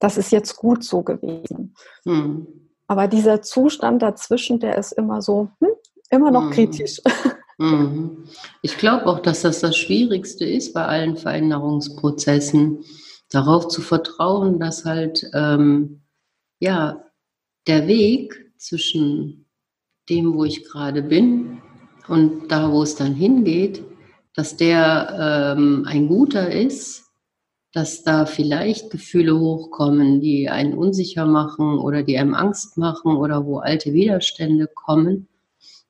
das 0.00 0.18
ist 0.18 0.32
jetzt 0.32 0.56
gut 0.56 0.84
so 0.84 1.02
gewesen. 1.02 1.74
Hm. 2.04 2.46
Aber 2.86 3.08
dieser 3.08 3.42
Zustand 3.42 4.02
dazwischen, 4.02 4.60
der 4.60 4.78
ist 4.78 4.92
immer 4.92 5.20
so, 5.22 5.50
hm, 5.60 5.70
immer 6.10 6.30
noch 6.30 6.44
hm. 6.44 6.50
kritisch. 6.50 7.00
Hm. 7.58 8.24
Ich 8.60 8.76
glaube 8.76 9.06
auch, 9.06 9.20
dass 9.20 9.40
das 9.40 9.60
das 9.60 9.78
Schwierigste 9.78 10.44
ist 10.44 10.74
bei 10.74 10.84
allen 10.84 11.16
Veränderungsprozessen, 11.16 12.84
darauf 13.30 13.68
zu 13.68 13.80
vertrauen, 13.80 14.60
dass 14.60 14.84
halt 14.84 15.26
ähm, 15.32 16.02
ja 16.60 17.02
der 17.66 17.86
Weg 17.88 18.52
zwischen 18.58 19.46
dem, 20.10 20.34
wo 20.34 20.44
ich 20.44 20.64
gerade 20.64 21.02
bin 21.02 21.62
und 22.08 22.48
da, 22.48 22.70
wo 22.70 22.82
es 22.82 22.94
dann 22.94 23.14
hingeht, 23.14 23.82
dass 24.34 24.56
der 24.56 25.54
ähm, 25.56 25.84
ein 25.88 26.08
guter 26.08 26.50
ist 26.50 27.05
dass 27.76 28.02
da 28.02 28.24
vielleicht 28.24 28.88
Gefühle 28.88 29.38
hochkommen, 29.38 30.22
die 30.22 30.48
einen 30.48 30.72
unsicher 30.72 31.26
machen 31.26 31.78
oder 31.78 32.02
die 32.02 32.16
einem 32.16 32.32
Angst 32.32 32.78
machen 32.78 33.14
oder 33.14 33.44
wo 33.44 33.58
alte 33.58 33.92
Widerstände 33.92 34.66
kommen, 34.66 35.28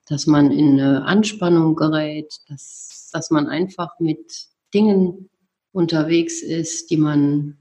dass 0.08 0.26
man 0.26 0.50
in 0.50 0.80
eine 0.80 1.04
Anspannung 1.04 1.76
gerät, 1.76 2.40
dass, 2.48 3.08
dass 3.12 3.30
man 3.30 3.46
einfach 3.46 4.00
mit 4.00 4.48
Dingen 4.74 5.30
unterwegs 5.70 6.42
ist, 6.42 6.90
die 6.90 6.96
man 6.96 7.56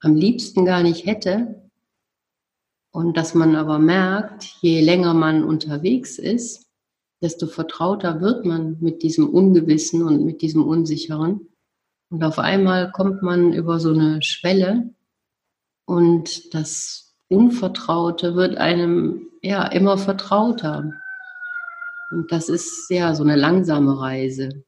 am 0.00 0.16
liebsten 0.16 0.64
gar 0.64 0.82
nicht 0.82 1.04
hätte. 1.04 1.68
Und 2.90 3.18
dass 3.18 3.34
man 3.34 3.54
aber 3.54 3.78
merkt, 3.78 4.44
je 4.62 4.80
länger 4.80 5.12
man 5.12 5.44
unterwegs 5.44 6.18
ist, 6.18 6.70
desto 7.20 7.46
vertrauter 7.46 8.22
wird 8.22 8.46
man 8.46 8.78
mit 8.80 9.02
diesem 9.02 9.28
Ungewissen 9.28 10.02
und 10.04 10.24
mit 10.24 10.40
diesem 10.40 10.66
Unsicheren. 10.66 11.48
Und 12.10 12.24
auf 12.24 12.38
einmal 12.38 12.90
kommt 12.90 13.22
man 13.22 13.52
über 13.52 13.80
so 13.80 13.92
eine 13.92 14.22
Schwelle 14.22 14.90
und 15.84 16.54
das 16.54 17.14
Unvertraute 17.28 18.34
wird 18.34 18.56
einem 18.56 19.28
ja 19.42 19.66
immer 19.66 19.98
vertrauter. 19.98 20.92
Und 22.10 22.32
das 22.32 22.48
ist 22.48 22.86
ja 22.88 23.14
so 23.14 23.22
eine 23.22 23.36
langsame 23.36 24.00
Reise. 24.00 24.64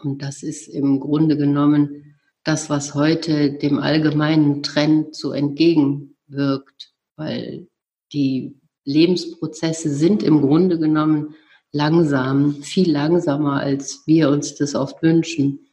Und 0.00 0.22
das 0.22 0.44
ist 0.44 0.68
im 0.68 1.00
Grunde 1.00 1.36
genommen 1.36 2.16
das, 2.44 2.70
was 2.70 2.94
heute 2.94 3.52
dem 3.52 3.78
allgemeinen 3.78 4.62
Trend 4.62 5.16
so 5.16 5.32
entgegenwirkt, 5.32 6.92
weil 7.16 7.68
die 8.12 8.56
Lebensprozesse 8.84 9.90
sind 9.90 10.22
im 10.22 10.40
Grunde 10.40 10.78
genommen 10.78 11.34
langsam, 11.72 12.62
viel 12.62 12.90
langsamer, 12.90 13.60
als 13.60 14.04
wir 14.06 14.30
uns 14.30 14.54
das 14.54 14.74
oft 14.74 15.02
wünschen. 15.02 15.67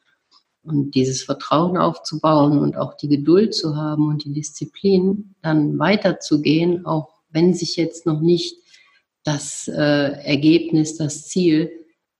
Und 0.66 0.96
dieses 0.96 1.24
Vertrauen 1.24 1.78
aufzubauen 1.78 2.58
und 2.58 2.76
auch 2.76 2.96
die 2.96 3.08
Geduld 3.08 3.54
zu 3.54 3.76
haben 3.76 4.08
und 4.08 4.26
die 4.26 4.34
Disziplin, 4.34 5.36
dann 5.42 5.78
weiterzugehen, 5.78 6.86
auch 6.86 7.10
wenn 7.30 7.54
sich 7.54 7.76
jetzt 7.76 8.06
noch 8.06 8.20
nicht 8.20 8.58
das 9.24 9.68
äh, 9.68 9.74
Ergebnis, 10.24 10.98
das 10.98 11.28
Ziel 11.28 11.72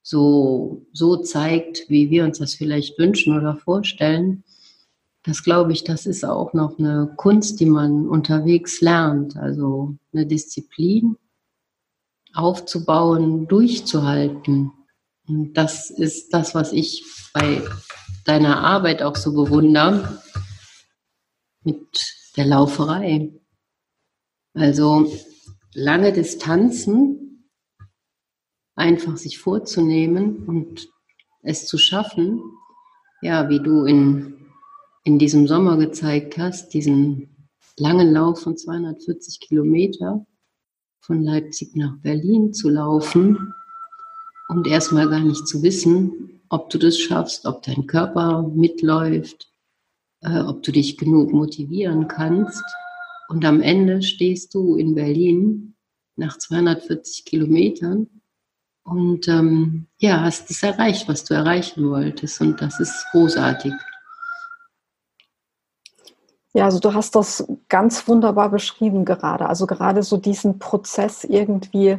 so, 0.02 0.86
so 0.94 1.18
zeigt, 1.18 1.90
wie 1.90 2.12
wir 2.12 2.26
uns 2.26 2.38
das 2.38 2.54
vielleicht 2.54 3.00
wünschen 3.00 3.36
oder 3.36 3.56
vorstellen. 3.56 4.44
Das 5.24 5.44
glaube 5.44 5.72
ich, 5.72 5.84
das 5.84 6.06
ist 6.06 6.24
auch 6.24 6.54
noch 6.54 6.78
eine 6.78 7.12
Kunst, 7.18 7.60
die 7.60 7.66
man 7.66 8.08
unterwegs 8.08 8.82
lernt. 8.82 9.36
Also 9.38 9.96
eine 10.14 10.28
Disziplin 10.28 11.18
aufzubauen, 12.36 13.48
durchzuhalten. 13.48 14.72
Und 15.28 15.54
das 15.54 15.90
ist 15.90 16.32
das, 16.34 16.54
was 16.54 16.72
ich 16.72 17.04
bei 17.34 17.64
deiner 18.26 18.60
Arbeit 18.60 19.02
auch 19.02 19.16
so 19.16 19.34
bewundere 19.34 20.22
mit 21.64 22.14
der 22.36 22.46
Lauferei. 22.46 23.32
Also 24.54 25.12
lange 25.74 26.12
Distanzen 26.12 27.50
einfach 28.76 29.16
sich 29.18 29.38
vorzunehmen 29.38 30.46
und 30.46 30.90
es 31.42 31.68
zu 31.68 31.78
schaffen, 31.78 32.42
ja, 33.22 33.50
wie 33.50 33.62
du 33.62 33.86
in, 33.86 34.52
in 35.04 35.20
diesem 35.20 35.48
Sommer 35.48 35.78
gezeigt 35.78 36.38
hast, 36.38 36.74
diesen 36.74 37.48
langen 37.78 38.12
Lauf 38.12 38.42
von 38.42 38.58
240 38.58 39.40
Kilometer 39.40 40.26
von 41.00 41.22
Leipzig 41.22 41.76
nach 41.76 41.98
Berlin 42.02 42.54
zu 42.54 42.70
laufen 42.70 43.54
und 44.48 44.68
erstmal 44.68 45.08
gar 45.10 45.20
nicht 45.20 45.48
zu 45.48 45.62
wissen, 45.62 46.35
ob 46.50 46.70
du 46.70 46.78
das 46.78 47.00
schaffst, 47.00 47.46
ob 47.46 47.64
dein 47.64 47.88
Körper 47.88 48.44
mitläuft, 48.44 49.52
äh, 50.22 50.40
ob 50.42 50.64
du 50.64 50.72
dich 50.72 50.98
genug 50.98 51.32
motivieren 51.32 52.08
kannst. 52.08 52.64
Und 53.28 53.46
am 53.46 53.62
Ende 53.62 54.02
stehst 54.02 54.54
du 54.54 54.76
in 54.76 54.96
Berlin 54.96 55.76
nach 56.16 56.38
240 56.38 57.26
Kilometern 57.26 58.08
und 58.86 59.28
ähm, 59.28 59.88
ja, 59.98 60.22
hast 60.22 60.52
es 60.52 60.62
erreicht, 60.62 61.08
was 61.08 61.24
du 61.24 61.34
erreichen 61.34 61.90
wolltest. 61.90 62.40
Und 62.40 62.62
das 62.62 62.80
ist 62.80 63.06
großartig. 63.12 63.74
Ja, 66.54 66.66
also 66.66 66.80
du 66.80 66.94
hast 66.94 67.16
das 67.16 67.46
ganz 67.68 68.08
wunderbar 68.08 68.50
beschrieben 68.50 69.04
gerade. 69.04 69.50
Also 69.50 69.66
gerade 69.66 70.04
so 70.04 70.18
diesen 70.18 70.60
Prozess 70.60 71.24
irgendwie 71.24 71.98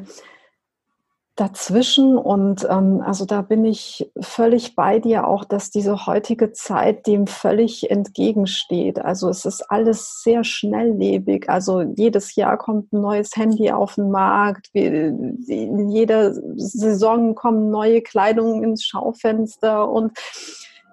dazwischen 1.36 2.16
und 2.16 2.66
ähm, 2.68 3.02
also 3.04 3.26
da 3.26 3.42
bin 3.42 3.66
ich 3.66 4.10
völlig 4.20 4.74
bei 4.74 4.98
dir 4.98 5.26
auch, 5.26 5.44
dass 5.44 5.70
diese 5.70 6.06
heutige 6.06 6.52
Zeit 6.52 7.06
dem 7.06 7.26
völlig 7.26 7.90
entgegensteht. 7.90 8.98
Also 8.98 9.28
es 9.28 9.44
ist 9.44 9.70
alles 9.70 10.22
sehr 10.22 10.44
schnelllebig. 10.44 11.50
Also 11.50 11.82
jedes 11.82 12.34
Jahr 12.36 12.56
kommt 12.56 12.90
ein 12.92 13.02
neues 13.02 13.36
Handy 13.36 13.70
auf 13.70 13.96
den 13.96 14.10
Markt. 14.10 14.70
In 14.72 15.90
jeder 15.90 16.32
Saison 16.56 17.34
kommen 17.34 17.70
neue 17.70 18.00
Kleidungen 18.00 18.64
ins 18.64 18.84
Schaufenster 18.84 19.90
und 19.90 20.18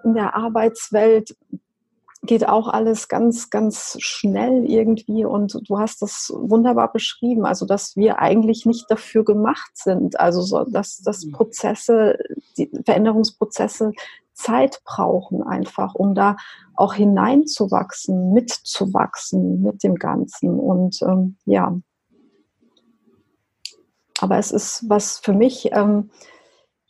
in 0.04 0.12
der 0.12 0.36
Arbeitswelt 0.36 1.34
geht 2.26 2.48
auch 2.48 2.68
alles 2.68 3.08
ganz, 3.08 3.50
ganz 3.50 3.96
schnell 4.00 4.64
irgendwie 4.64 5.24
und 5.24 5.60
du 5.68 5.78
hast 5.78 6.02
das 6.02 6.32
wunderbar 6.34 6.92
beschrieben, 6.92 7.44
also 7.44 7.66
dass 7.66 7.96
wir 7.96 8.18
eigentlich 8.18 8.66
nicht 8.66 8.90
dafür 8.90 9.24
gemacht 9.24 9.70
sind, 9.74 10.18
also 10.18 10.40
so, 10.42 10.64
dass, 10.64 10.98
dass 10.98 11.24
mhm. 11.24 11.32
Prozesse, 11.32 12.18
die 12.56 12.70
Veränderungsprozesse 12.84 13.92
Zeit 14.32 14.82
brauchen 14.84 15.42
einfach, 15.42 15.94
um 15.94 16.14
da 16.14 16.36
auch 16.74 16.94
hineinzuwachsen, 16.94 18.32
mitzuwachsen 18.32 19.62
mit 19.62 19.82
dem 19.82 19.94
Ganzen 19.94 20.58
und 20.58 21.00
ähm, 21.02 21.36
ja. 21.44 21.78
Aber 24.20 24.38
es 24.38 24.50
ist 24.50 24.84
was 24.88 25.18
für 25.18 25.32
mich, 25.32 25.70
ähm, 25.72 26.10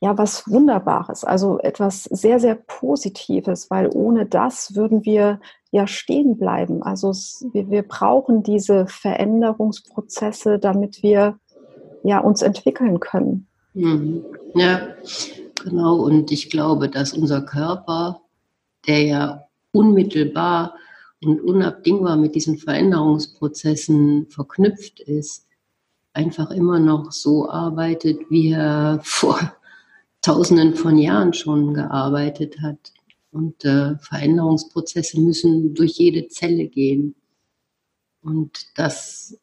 ja 0.05 0.19
was 0.19 0.47
Wunderbares, 0.47 1.25
also 1.25 1.59
etwas 1.61 2.05
sehr, 2.05 2.39
sehr 2.39 2.57
Positives, 2.57 3.71
weil 3.71 3.89
ohne 3.91 4.27
das 4.27 4.75
würden 4.75 5.07
wir 5.07 5.41
ja 5.71 5.87
stehen 5.87 6.37
bleiben. 6.37 6.83
Also 6.83 7.09
es, 7.09 7.47
wir, 7.55 7.71
wir 7.71 7.83
brauchen 7.83 8.43
diese 8.43 8.87
Veränderungsprozesse, 8.87 10.59
damit 10.59 11.03
wir 11.03 11.39
ja 12.03 12.19
uns 12.19 12.43
entwickeln 12.43 13.01
können. 13.01 13.47
Mhm. 13.73 14.27
Ja, 14.55 14.89
genau. 15.65 15.97
Und 15.97 16.31
ich 16.31 16.51
glaube, 16.51 16.91
dass 16.91 17.15
unser 17.15 17.41
Körper, 17.41 18.21
der 18.87 19.05
ja 19.05 19.45
unmittelbar 19.73 20.75
und 21.25 21.41
unabdingbar 21.41 22.19
mit 22.19 22.35
diesen 22.35 22.59
Veränderungsprozessen 22.59 24.27
verknüpft 24.29 25.01
ist, 25.01 25.47
einfach 26.13 26.51
immer 26.51 26.79
noch 26.79 27.11
so 27.11 27.49
arbeitet, 27.49 28.21
wie 28.29 28.53
er 28.53 29.01
vor 29.03 29.41
Tausenden 30.25 30.75
von 30.75 30.97
Jahren 30.97 31.35
schon 31.35 31.75
gearbeitet 31.75 32.63
hat. 32.63 32.95
Und 33.31 33.63
äh, 33.67 33.99
Veränderungsprozesse 33.99 35.21
müssen 35.21 35.75
durch 35.75 35.99
jede 35.99 36.29
Zelle 36.29 36.67
gehen. 36.67 37.15
Und 38.23 38.67
das, 38.75 39.39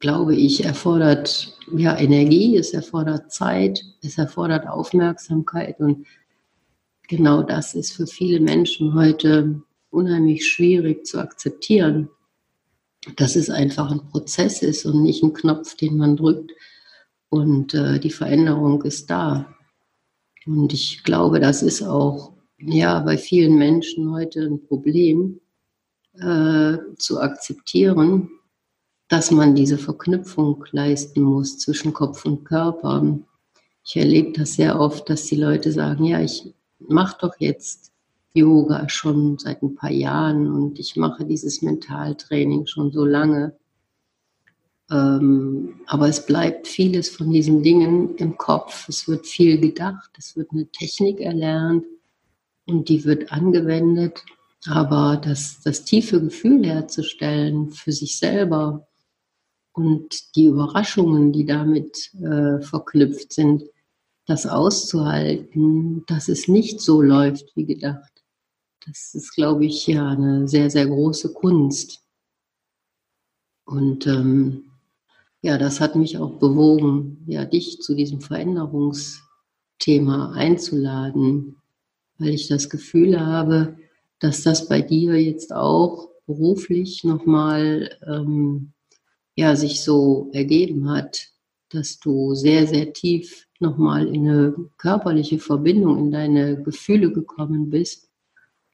glaube 0.00 0.36
ich, 0.36 0.64
erfordert 0.64 1.56
ja 1.74 1.96
Energie, 1.96 2.58
es 2.58 2.74
erfordert 2.74 3.32
Zeit, 3.32 3.82
es 4.02 4.18
erfordert 4.18 4.68
Aufmerksamkeit. 4.68 5.80
Und 5.80 6.06
genau 7.08 7.42
das 7.42 7.74
ist 7.74 7.92
für 7.92 8.06
viele 8.06 8.40
Menschen 8.40 8.92
heute 8.92 9.62
unheimlich 9.88 10.46
schwierig 10.46 11.06
zu 11.06 11.20
akzeptieren. 11.20 12.10
Dass 13.16 13.34
es 13.34 13.48
einfach 13.48 13.90
ein 13.90 14.06
Prozess 14.10 14.60
ist 14.60 14.84
und 14.84 15.02
nicht 15.02 15.22
ein 15.22 15.32
Knopf, 15.32 15.74
den 15.74 15.96
man 15.96 16.16
drückt. 16.16 16.52
Und 17.30 17.72
äh, 17.72 17.98
die 17.98 18.10
Veränderung 18.10 18.82
ist 18.82 19.08
da. 19.08 19.54
Und 20.48 20.72
ich 20.72 21.04
glaube, 21.04 21.40
das 21.40 21.62
ist 21.62 21.82
auch 21.82 22.32
ja 22.58 23.00
bei 23.00 23.18
vielen 23.18 23.58
Menschen 23.58 24.10
heute 24.10 24.40
ein 24.40 24.64
Problem 24.66 25.40
äh, 26.14 26.78
zu 26.96 27.20
akzeptieren, 27.20 28.30
dass 29.08 29.30
man 29.30 29.54
diese 29.54 29.76
Verknüpfung 29.76 30.64
leisten 30.70 31.22
muss 31.22 31.58
zwischen 31.58 31.92
Kopf 31.92 32.24
und 32.24 32.44
Körper. 32.44 33.18
Ich 33.84 33.96
erlebe 33.96 34.32
das 34.32 34.54
sehr 34.54 34.80
oft, 34.80 35.10
dass 35.10 35.26
die 35.26 35.36
Leute 35.36 35.70
sagen, 35.70 36.04
ja, 36.04 36.22
ich 36.22 36.54
mache 36.78 37.18
doch 37.20 37.34
jetzt 37.38 37.92
Yoga 38.32 38.88
schon 38.88 39.36
seit 39.38 39.62
ein 39.62 39.74
paar 39.74 39.90
Jahren 39.90 40.50
und 40.50 40.78
ich 40.78 40.96
mache 40.96 41.26
dieses 41.26 41.60
Mentaltraining 41.60 42.66
schon 42.66 42.90
so 42.90 43.04
lange. 43.04 43.54
Ähm, 44.90 45.80
aber 45.86 46.08
es 46.08 46.24
bleibt 46.24 46.66
vieles 46.66 47.08
von 47.10 47.30
diesen 47.30 47.62
Dingen 47.62 48.16
im 48.16 48.36
Kopf. 48.38 48.88
Es 48.88 49.06
wird 49.06 49.26
viel 49.26 49.58
gedacht, 49.60 50.10
es 50.16 50.36
wird 50.36 50.50
eine 50.52 50.66
Technik 50.68 51.20
erlernt 51.20 51.84
und 52.66 52.88
die 52.88 53.04
wird 53.04 53.30
angewendet. 53.30 54.24
Aber 54.66 55.20
das, 55.22 55.60
das 55.62 55.84
tiefe 55.84 56.20
Gefühl 56.20 56.64
herzustellen 56.66 57.70
für 57.70 57.92
sich 57.92 58.18
selber 58.18 58.88
und 59.72 60.34
die 60.34 60.46
Überraschungen, 60.46 61.32
die 61.32 61.44
damit 61.44 62.12
äh, 62.14 62.60
verknüpft 62.60 63.32
sind, 63.32 63.62
das 64.26 64.46
auszuhalten, 64.46 66.04
dass 66.06 66.28
es 66.28 66.48
nicht 66.48 66.80
so 66.80 67.00
läuft 67.00 67.54
wie 67.54 67.64
gedacht. 67.64 68.12
Das 68.84 69.14
ist, 69.14 69.34
glaube 69.34 69.66
ich, 69.66 69.86
ja 69.86 70.08
eine 70.08 70.48
sehr, 70.48 70.70
sehr 70.70 70.86
große 70.86 71.32
Kunst. 71.32 72.04
Und 73.64 74.06
ähm, 74.06 74.67
ja, 75.48 75.56
das 75.56 75.80
hat 75.80 75.96
mich 75.96 76.18
auch 76.18 76.32
bewogen, 76.32 77.24
ja, 77.26 77.46
dich 77.46 77.80
zu 77.80 77.94
diesem 77.94 78.20
Veränderungsthema 78.20 80.32
einzuladen, 80.34 81.56
weil 82.18 82.34
ich 82.34 82.48
das 82.48 82.68
Gefühl 82.68 83.18
habe, 83.18 83.78
dass 84.18 84.42
das 84.42 84.68
bei 84.68 84.82
dir 84.82 85.14
jetzt 85.14 85.54
auch 85.54 86.10
beruflich 86.26 87.02
nochmal 87.02 87.96
ähm, 88.06 88.74
ja, 89.36 89.56
sich 89.56 89.82
so 89.82 90.28
ergeben 90.34 90.90
hat, 90.90 91.28
dass 91.70 91.98
du 91.98 92.34
sehr, 92.34 92.66
sehr 92.66 92.92
tief 92.92 93.46
nochmal 93.58 94.06
in 94.06 94.28
eine 94.28 94.54
körperliche 94.76 95.38
Verbindung, 95.38 95.98
in 95.98 96.10
deine 96.10 96.62
Gefühle 96.62 97.10
gekommen 97.10 97.70
bist 97.70 98.10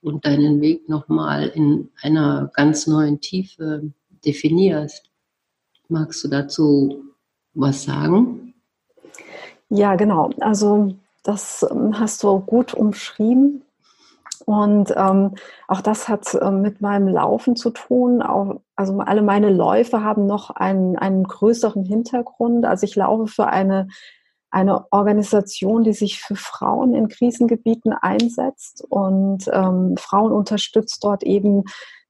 und 0.01 0.27
deinen 0.27 0.61
Weg 0.61 0.89
nochmal 0.89 1.53
in 1.55 1.91
einer 2.03 2.51
ganz 2.53 2.89
neuen 2.89 3.21
Tiefe 3.21 3.93
definierst. 4.27 5.14
Magst 5.89 6.25
du 6.25 6.29
dazu 6.29 7.05
was 7.55 7.85
sagen? 7.85 8.55
Ja, 9.69 9.97
genau. 9.97 10.31
Also 10.41 10.95
das 11.23 11.67
ähm, 11.71 11.99
hast 11.99 12.23
du 12.23 12.39
gut 12.41 12.75
umschrieben. 12.75 13.65
Und 14.47 14.93
ähm, 14.97 15.35
auch 15.69 15.81
das 15.81 16.09
hat 16.09 16.35
äh, 16.35 16.51
mit 16.51 16.81
meinem 16.81 17.09
Laufen 17.09 17.57
zu 17.57 17.71
tun. 17.71 18.21
Auch, 18.21 18.61
also 18.77 18.99
alle 18.99 19.23
meine 19.23 19.51
Läufe 19.51 20.03
haben 20.03 20.27
noch 20.27 20.51
einen, 20.51 20.97
einen 20.97 21.25
größeren 21.25 21.85
Hintergrund. 21.85 22.67
Also 22.67 22.85
ich 22.85 22.95
laufe 22.95 23.27
für 23.27 23.47
eine, 23.47 23.89
eine 24.51 24.93
Organisation, 24.93 25.83
die 25.83 25.95
sich 25.95 26.21
für 26.21 26.37
Frauen 26.37 26.95
in 26.95 27.09
Krisengebieten 27.09 27.93
einsetzt 27.93 28.85
und 28.89 29.49
ähm, 29.51 29.97
Frauen 29.97 30.33
unterstützt 30.33 31.03
dort 31.03 31.23
eben 31.23 31.65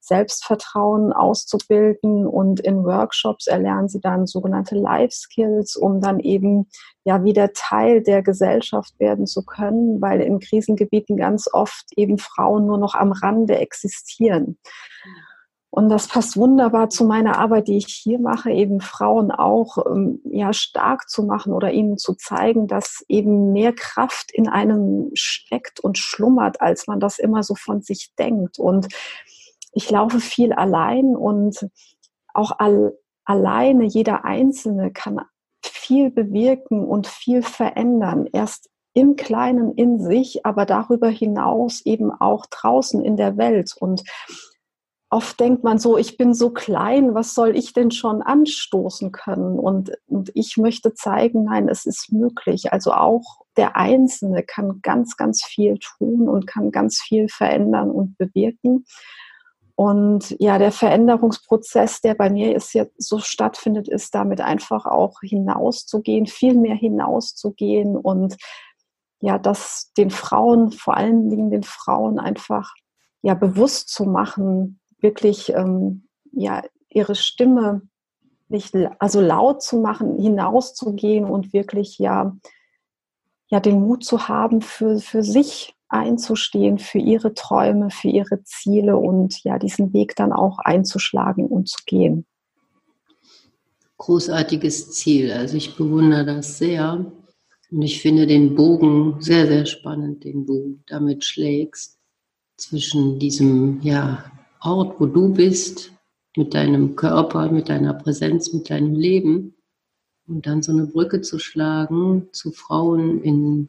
Selbstvertrauen 0.07 1.13
auszubilden 1.13 2.27
und 2.27 2.61
in 2.61 2.85
Workshops 2.85 3.47
erlernen 3.47 3.89
sie 3.89 4.01
dann 4.01 4.27
sogenannte 4.27 4.75
Life 4.75 5.15
Skills, 5.15 5.77
um 5.77 6.01
dann 6.01 6.21
eben 6.21 6.69
ja 7.05 7.25
wieder 7.25 7.53
Teil 7.53 8.03
der 8.03 8.23
Gesellschaft 8.23 8.99
werden 8.99 9.27
zu 9.27 9.45
können, 9.45 10.01
weil 10.01 10.21
in 10.21 10.41
Krisengebieten 10.41 11.17
ganz 11.17 11.49
oft 11.53 11.87
eben 11.97 12.19
Frauen 12.19 12.67
nur 12.67 12.79
noch 12.79 12.95
am 12.95 13.13
Rande 13.13 13.59
existieren. 13.59 14.59
Und 15.75 15.89
das 15.89 16.07
passt 16.07 16.37
wunderbar 16.37 16.89
zu 16.89 17.05
meiner 17.05 17.37
Arbeit, 17.37 17.67
die 17.67 17.79
ich 17.79 17.87
hier 17.89 18.21
mache, 18.21 18.53
eben 18.53 18.81
Frauen 18.81 19.33
auch 19.33 19.79
ähm, 19.91 20.21
ja 20.25 20.53
stark 20.53 21.09
zu 21.09 21.25
machen 21.25 21.53
oder 21.53 21.73
ihnen 21.73 21.99
zu 21.99 22.15
zeigen, 22.15 22.69
dass 22.69 23.05
eben 23.09 23.53
mehr 23.53 23.73
Kraft 23.73 24.31
in 24.33 24.49
einem 24.49 25.11
steckt 25.15 25.81
und 25.81 25.99
schlummert, 25.99 26.61
als 26.61 26.87
man 26.87 27.01
das 27.01 27.19
immer 27.19 27.43
so 27.43 27.57
von 27.57 27.83
sich 27.83 28.13
denkt. 28.17 28.61
Und 28.61 28.87
ich 29.75 29.91
laufe 29.91 30.21
viel 30.21 30.53
allein 30.53 31.17
und 31.17 31.69
auch 32.33 32.53
all, 32.59 32.97
alleine 33.25 33.85
jeder 33.85 34.25
Einzelne 34.25 34.93
kann 34.93 35.21
viel 35.63 36.11
bewirken 36.11 36.85
und 36.85 37.07
viel 37.07 37.43
verändern. 37.43 38.27
Erst 38.33 38.71
im 38.95 39.17
Kleinen 39.17 39.75
in 39.75 40.01
sich, 40.01 40.47
aber 40.47 40.67
darüber 40.67 41.09
hinaus 41.09 41.85
eben 41.85 42.13
auch 42.13 42.47
draußen 42.47 43.05
in 43.05 43.17
der 43.17 43.37
Welt. 43.37 43.75
Und 43.79 44.05
oft 45.11 45.39
denkt 45.41 45.65
man 45.65 45.79
so, 45.79 45.99
ich 45.99 46.17
bin 46.17 46.33
so 46.33 46.51
klein, 46.51 47.15
was 47.15 47.35
soll 47.35 47.57
ich 47.57 47.73
denn 47.73 47.91
schon 47.91 48.23
anstoßen 48.23 49.11
können? 49.11 49.59
Und, 49.59 49.93
und 50.07 50.31
ich 50.35 50.57
möchte 50.57 50.95
zeigen, 50.95 51.45
nein, 51.45 51.69
es 51.69 51.87
ist 51.87 52.13
möglich. 52.13 52.73
Also 52.73 52.93
auch 52.93 53.43
der 53.57 53.77
Einzelne 53.77 54.45
kann 54.45 54.81
ganz, 54.83 55.17
ganz 55.17 55.45
viel 55.45 55.79
tun 55.79 56.29
und 56.29 56.47
kann 56.47 56.71
ganz 56.71 57.01
viel 57.01 57.29
verändern 57.29 57.91
und 57.91 58.17
bewirken. 58.17 58.85
Und 59.77 60.37
ja, 60.39 60.59
der 60.59 60.71
Veränderungsprozess, 60.71 62.01
der 62.01 62.15
bei 62.15 62.31
mir 62.31 62.55
ist 62.55 62.75
jetzt 62.75 62.95
so 63.03 63.19
stattfindet, 63.19 63.89
ist 63.89 64.15
damit 64.15 64.41
einfach 64.41 64.87
auch 64.87 65.19
hinauszugehen, 65.21 66.27
viel 66.27 66.55
mehr 66.55 66.77
hinauszugehen 66.77 67.97
und 67.97 68.37
ja, 69.21 69.39
das 69.39 69.91
den 69.97 70.11
Frauen, 70.11 70.71
vor 70.71 70.97
allen 70.97 71.31
Dingen 71.31 71.51
den 71.51 71.63
Frauen 71.63 72.21
einfach 72.21 72.75
ja 73.23 73.35
bewusst 73.35 73.89
zu 73.89 74.05
machen, 74.05 74.81
wirklich 74.99 75.53
ähm, 75.55 76.07
ja 76.31 76.63
ihre 76.89 77.15
Stimme 77.15 77.83
nicht 78.49 78.77
also 79.01 79.21
laut 79.21 79.63
zu 79.63 79.79
machen, 79.79 80.19
hinauszugehen 80.19 81.25
und 81.25 81.53
wirklich 81.53 81.99
ja 81.99 82.37
ja 83.49 83.61
den 83.61 83.81
Mut 83.81 84.05
zu 84.05 84.29
haben 84.29 84.61
für 84.61 85.01
für 85.01 85.25
sich 85.25 85.75
einzustehen 85.95 86.79
für 86.79 86.99
ihre 86.99 87.35
Träume, 87.35 87.91
für 87.91 88.09
ihre 88.09 88.43
Ziele 88.43 88.97
und 88.97 89.43
ja, 89.45 89.59
diesen 89.59 89.93
Weg 89.93 90.17
dann 90.17 90.33
auch 90.33 90.59
einzuschlagen 90.59 91.47
und 91.47 91.69
zu 91.69 91.79
gehen. 91.87 92.27
Großartiges 93.99 94.93
Ziel. 94.93 95.33
Also 95.33 95.57
ich 95.57 95.77
bewundere 95.77 96.27
das 96.27 96.59
sehr 96.59 97.07
und 97.71 97.83
ich 97.83 98.03
finde 98.03 98.27
den 98.27 98.55
Bogen 98.55 99.17
sehr, 99.21 99.47
sehr 99.47 99.67
spannend, 99.67 100.25
den 100.25 100.45
du 100.45 100.81
damit 100.87 101.25
schlägst 101.25 101.99
zwischen 102.57 103.19
diesem 103.19 103.81
ja, 103.83 104.25
Ort, 104.61 105.01
wo 105.01 105.07
du 105.07 105.33
bist, 105.33 105.93
mit 106.37 106.53
deinem 106.55 106.97
Körper, 106.97 107.51
mit 107.51 107.69
deiner 107.69 107.95
Präsenz, 107.95 108.53
mit 108.53 108.69
deinem 108.69 108.95
Leben 108.95 109.55
und 110.27 110.47
dann 110.47 110.63
so 110.63 110.73
eine 110.73 110.87
Brücke 110.87 111.21
zu 111.21 111.39
schlagen 111.39 112.29
zu 112.33 112.51
Frauen 112.51 113.23
in 113.23 113.69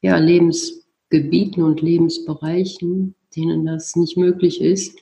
ja, 0.00 0.18
Lebens 0.18 0.81
Gebieten 1.12 1.62
und 1.62 1.82
Lebensbereichen, 1.82 3.14
denen 3.36 3.66
das 3.66 3.96
nicht 3.96 4.16
möglich 4.16 4.62
ist, 4.62 4.98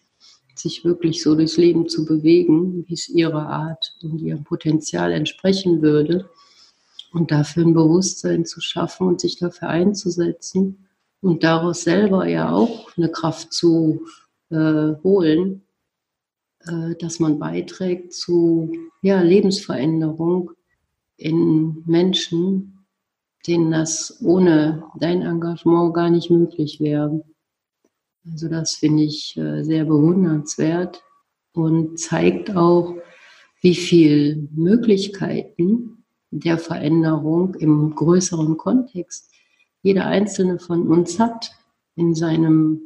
sich 0.56 0.84
wirklich 0.84 1.22
so 1.22 1.36
durchs 1.36 1.56
Leben 1.56 1.88
zu 1.88 2.04
bewegen, 2.04 2.84
wie 2.88 2.94
es 2.94 3.08
ihrer 3.08 3.48
Art 3.48 3.94
und 4.02 4.20
ihrem 4.20 4.42
Potenzial 4.42 5.12
entsprechen 5.12 5.82
würde. 5.82 6.28
Und 7.12 7.30
dafür 7.30 7.64
ein 7.64 7.74
Bewusstsein 7.74 8.44
zu 8.44 8.60
schaffen 8.60 9.06
und 9.06 9.20
sich 9.20 9.38
dafür 9.38 9.68
einzusetzen 9.68 10.88
und 11.20 11.44
daraus 11.44 11.82
selber 11.82 12.26
ja 12.26 12.52
auch 12.52 12.96
eine 12.96 13.10
Kraft 13.10 13.52
zu 13.52 14.02
äh, 14.50 14.94
holen, 15.04 15.62
äh, 16.66 16.96
dass 16.98 17.20
man 17.20 17.38
beiträgt 17.38 18.14
zu 18.14 18.72
ja, 19.02 19.22
Lebensveränderung 19.22 20.50
in 21.16 21.84
Menschen, 21.86 22.79
denen 23.46 23.70
das 23.70 24.18
ohne 24.22 24.84
dein 24.98 25.22
Engagement 25.22 25.94
gar 25.94 26.10
nicht 26.10 26.30
möglich 26.30 26.80
wäre. 26.80 27.24
Also 28.30 28.48
das 28.48 28.76
finde 28.76 29.04
ich 29.04 29.36
äh, 29.36 29.62
sehr 29.62 29.84
bewundernswert 29.84 31.02
und 31.52 31.98
zeigt 31.98 32.54
auch, 32.54 32.94
wie 33.62 33.74
viel 33.74 34.48
Möglichkeiten 34.52 36.04
der 36.30 36.58
Veränderung 36.58 37.54
im 37.56 37.94
größeren 37.94 38.56
Kontext 38.56 39.30
jeder 39.82 40.06
einzelne 40.06 40.58
von 40.58 40.86
uns 40.86 41.18
hat 41.18 41.52
in 41.96 42.14
seinem 42.14 42.80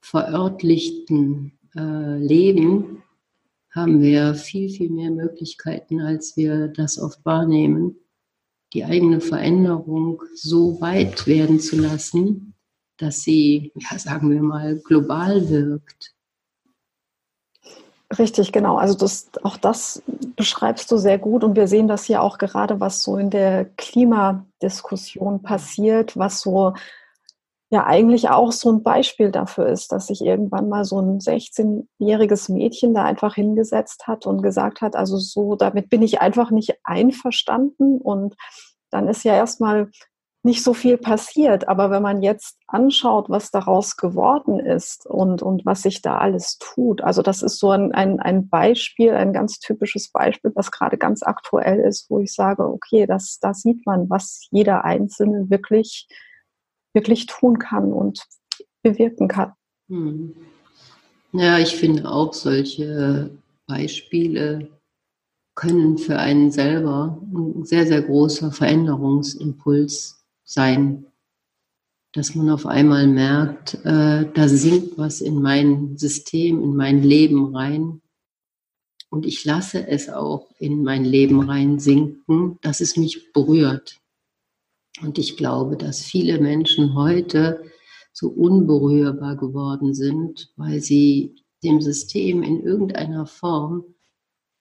verörtlichten 0.00 1.58
äh, 1.76 2.18
Leben, 2.18 3.02
haben 3.70 4.00
wir 4.00 4.34
viel, 4.34 4.70
viel 4.70 4.90
mehr 4.90 5.10
Möglichkeiten, 5.10 6.00
als 6.00 6.36
wir 6.36 6.68
das 6.68 6.98
oft 6.98 7.24
wahrnehmen, 7.24 7.96
die 8.72 8.84
eigene 8.84 9.20
Veränderung 9.20 10.22
so 10.34 10.80
weit 10.80 11.26
werden 11.26 11.60
zu 11.60 11.76
lassen, 11.76 12.54
dass 12.98 13.22
sie, 13.22 13.72
ja, 13.74 13.98
sagen 13.98 14.30
wir 14.30 14.42
mal, 14.42 14.76
global 14.76 15.48
wirkt. 15.48 16.14
Richtig, 18.18 18.52
genau. 18.52 18.76
Also 18.76 18.96
das, 18.96 19.30
auch 19.42 19.56
das 19.56 20.02
beschreibst 20.36 20.90
du 20.92 20.96
sehr 20.96 21.18
gut 21.18 21.42
und 21.42 21.56
wir 21.56 21.66
sehen 21.66 21.88
das 21.88 22.06
ja 22.08 22.20
auch 22.20 22.38
gerade, 22.38 22.78
was 22.78 23.02
so 23.02 23.16
in 23.16 23.30
der 23.30 23.64
Klimadiskussion 23.76 25.42
passiert, 25.42 26.16
was 26.16 26.40
so 26.40 26.74
ja 27.70 27.84
eigentlich 27.84 28.28
auch 28.28 28.52
so 28.52 28.70
ein 28.70 28.82
Beispiel 28.82 29.30
dafür 29.30 29.66
ist, 29.66 29.90
dass 29.90 30.06
sich 30.06 30.20
irgendwann 30.20 30.68
mal 30.68 30.84
so 30.84 31.00
ein 31.00 31.18
16-jähriges 31.18 32.52
Mädchen 32.52 32.94
da 32.94 33.04
einfach 33.04 33.34
hingesetzt 33.34 34.06
hat 34.06 34.26
und 34.26 34.42
gesagt 34.42 34.80
hat, 34.82 34.94
also 34.94 35.16
so, 35.16 35.56
damit 35.56 35.90
bin 35.90 36.02
ich 36.02 36.20
einfach 36.20 36.50
nicht 36.50 36.74
einverstanden 36.84 38.00
und 38.00 38.36
dann 38.90 39.08
ist 39.08 39.24
ja 39.24 39.34
erstmal 39.34 39.90
nicht 40.46 40.62
so 40.62 40.74
viel 40.74 40.96
passiert. 40.96 41.68
Aber 41.68 41.90
wenn 41.90 42.02
man 42.02 42.22
jetzt 42.22 42.56
anschaut, 42.68 43.28
was 43.28 43.50
daraus 43.50 43.96
geworden 43.96 44.60
ist 44.60 45.04
und, 45.04 45.42
und 45.42 45.66
was 45.66 45.82
sich 45.82 46.02
da 46.02 46.18
alles 46.18 46.58
tut, 46.58 47.02
also 47.02 47.20
das 47.20 47.42
ist 47.42 47.58
so 47.58 47.70
ein, 47.70 47.92
ein, 47.92 48.20
ein 48.20 48.48
Beispiel, 48.48 49.12
ein 49.12 49.32
ganz 49.32 49.58
typisches 49.58 50.10
Beispiel, 50.12 50.52
was 50.54 50.70
gerade 50.70 50.98
ganz 50.98 51.24
aktuell 51.24 51.80
ist, 51.80 52.08
wo 52.08 52.20
ich 52.20 52.32
sage, 52.32 52.64
okay, 52.64 53.06
das, 53.06 53.38
da 53.40 53.52
sieht 53.52 53.84
man, 53.84 54.08
was 54.08 54.46
jeder 54.52 54.84
Einzelne 54.84 55.50
wirklich, 55.50 56.06
wirklich 56.96 57.26
tun 57.26 57.60
kann 57.60 57.92
und 57.92 58.26
bewirken 58.82 59.28
kann. 59.28 59.52
Hm. 59.88 60.34
Ja, 61.32 61.58
ich 61.58 61.76
finde 61.76 62.10
auch 62.10 62.32
solche 62.32 63.30
Beispiele 63.68 64.70
können 65.54 65.98
für 65.98 66.18
einen 66.18 66.50
selber 66.50 67.20
ein 67.34 67.64
sehr, 67.64 67.86
sehr 67.86 68.02
großer 68.02 68.50
Veränderungsimpuls 68.50 70.24
sein, 70.44 71.06
dass 72.12 72.34
man 72.34 72.50
auf 72.50 72.66
einmal 72.66 73.06
merkt, 73.06 73.74
äh, 73.84 74.30
da 74.32 74.48
sinkt 74.48 74.96
was 74.96 75.20
in 75.20 75.42
mein 75.42 75.98
System, 75.98 76.62
in 76.62 76.74
mein 76.74 77.02
Leben 77.02 77.54
rein. 77.54 78.00
Und 79.10 79.26
ich 79.26 79.44
lasse 79.44 79.86
es 79.86 80.08
auch 80.08 80.50
in 80.58 80.82
mein 80.82 81.04
Leben 81.04 81.40
rein 81.40 81.78
sinken, 81.78 82.58
dass 82.62 82.80
es 82.80 82.96
mich 82.96 83.32
berührt. 83.32 84.00
Und 85.02 85.18
ich 85.18 85.36
glaube, 85.36 85.76
dass 85.76 86.02
viele 86.02 86.40
Menschen 86.40 86.94
heute 86.94 87.62
so 88.12 88.28
unberührbar 88.28 89.36
geworden 89.36 89.94
sind, 89.94 90.52
weil 90.56 90.80
sie 90.80 91.36
dem 91.62 91.80
System 91.80 92.42
in 92.42 92.62
irgendeiner 92.62 93.26
Form 93.26 93.84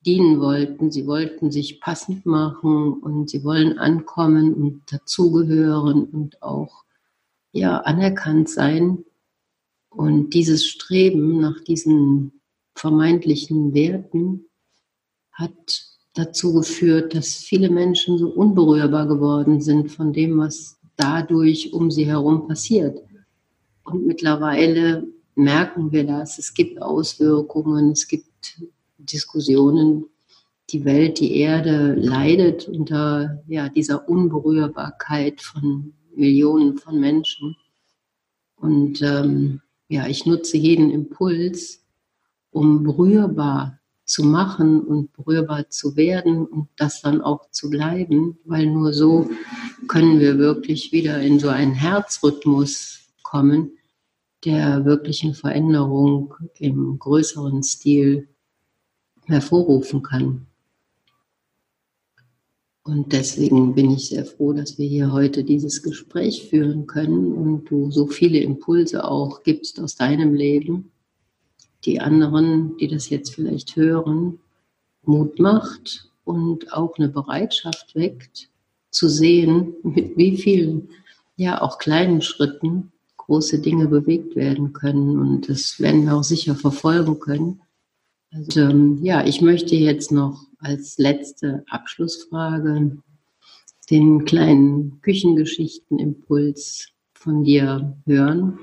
dienen 0.05 0.39
wollten. 0.39 0.91
Sie 0.91 1.07
wollten 1.07 1.51
sich 1.51 1.79
passend 1.79 2.25
machen 2.25 2.93
und 2.93 3.29
sie 3.29 3.43
wollen 3.43 3.77
ankommen 3.79 4.53
und 4.53 4.91
dazugehören 4.91 6.05
und 6.05 6.41
auch 6.41 6.83
ja 7.51 7.77
anerkannt 7.79 8.49
sein. 8.49 9.05
Und 9.89 10.31
dieses 10.31 10.65
Streben 10.65 11.39
nach 11.39 11.61
diesen 11.61 12.41
vermeintlichen 12.75 13.73
Werten 13.73 14.45
hat 15.31 15.94
dazu 16.15 16.53
geführt, 16.53 17.13
dass 17.13 17.35
viele 17.35 17.69
Menschen 17.69 18.17
so 18.17 18.29
unberührbar 18.29 19.05
geworden 19.07 19.61
sind 19.61 19.91
von 19.91 20.13
dem, 20.13 20.37
was 20.37 20.79
dadurch 20.95 21.73
um 21.73 21.91
sie 21.91 22.05
herum 22.05 22.47
passiert. 22.47 22.99
Und 23.83 24.07
mittlerweile 24.07 25.07
merken 25.35 25.91
wir 25.91 26.05
das. 26.05 26.39
Es 26.39 26.53
gibt 26.53 26.81
Auswirkungen, 26.81 27.91
es 27.91 28.07
gibt 28.07 28.61
Diskussionen, 28.97 30.05
die 30.71 30.85
Welt, 30.85 31.19
die 31.19 31.35
Erde 31.35 31.93
leidet 31.93 32.67
unter 32.67 33.43
ja, 33.47 33.69
dieser 33.69 34.09
Unberührbarkeit 34.09 35.41
von 35.41 35.93
Millionen 36.15 36.77
von 36.77 36.99
Menschen. 36.99 37.55
Und 38.55 39.01
ähm, 39.01 39.61
ja, 39.89 40.07
ich 40.07 40.25
nutze 40.25 40.57
jeden 40.57 40.89
Impuls, 40.89 41.83
um 42.49 42.83
berührbar 42.83 43.79
zu 44.05 44.23
machen 44.23 44.81
und 44.81 45.11
berührbar 45.13 45.69
zu 45.69 45.95
werden 45.95 46.45
und 46.45 46.69
das 46.77 47.01
dann 47.01 47.21
auch 47.21 47.49
zu 47.49 47.69
bleiben, 47.69 48.37
weil 48.45 48.67
nur 48.67 48.93
so 48.93 49.29
können 49.87 50.19
wir 50.19 50.37
wirklich 50.37 50.91
wieder 50.91 51.19
in 51.19 51.39
so 51.39 51.49
einen 51.49 51.73
Herzrhythmus 51.73 53.09
kommen, 53.23 53.71
der 54.45 54.85
wirklichen 54.85 55.33
Veränderung 55.33 56.35
im 56.59 56.99
größeren 56.99 57.63
Stil 57.63 58.27
hervorrufen 59.25 60.03
kann. 60.03 60.45
Und 62.83 63.13
deswegen 63.13 63.73
bin 63.73 63.89
ich 63.89 64.09
sehr 64.09 64.25
froh, 64.25 64.53
dass 64.53 64.77
wir 64.77 64.87
hier 64.87 65.11
heute 65.11 65.43
dieses 65.43 65.81
Gespräch 65.81 66.47
führen 66.49 66.85
können 66.85 67.33
und 67.33 67.65
du 67.71 67.89
so 67.89 68.05
viele 68.05 68.37
Impulse 68.37 69.03
auch 69.03 69.41
gibst 69.41 69.79
aus 69.79 69.95
deinem 69.95 70.35
Leben, 70.35 70.91
die 71.85 71.99
anderen, 71.99 72.77
die 72.77 72.87
das 72.87 73.09
jetzt 73.09 73.35
vielleicht 73.35 73.75
hören, 73.75 74.39
Mut 75.03 75.39
macht 75.39 76.09
und 76.23 76.73
auch 76.73 76.97
eine 76.97 77.09
Bereitschaft 77.09 77.95
weckt, 77.95 78.49
zu 78.89 79.09
sehen, 79.09 79.73
mit 79.83 80.17
wie 80.17 80.37
vielen, 80.37 80.89
ja 81.35 81.61
auch 81.61 81.77
kleinen 81.79 82.21
Schritten 82.21 82.91
große 83.17 83.59
Dinge 83.59 83.87
bewegt 83.87 84.35
werden 84.35 84.73
können. 84.73 85.19
Und 85.19 85.49
das 85.49 85.79
werden 85.79 86.05
wir 86.05 86.15
auch 86.15 86.23
sicher 86.23 86.55
verfolgen 86.55 87.19
können. 87.19 87.61
Also, 88.31 88.69
ja, 89.01 89.25
ich 89.25 89.41
möchte 89.41 89.75
jetzt 89.75 90.11
noch 90.11 90.41
als 90.59 90.97
letzte 90.97 91.63
Abschlussfrage 91.69 92.97
den 93.89 94.25
kleinen 94.25 94.99
Küchengeschichtenimpuls 95.01 96.89
von 97.13 97.43
dir 97.43 97.97
hören. 98.05 98.59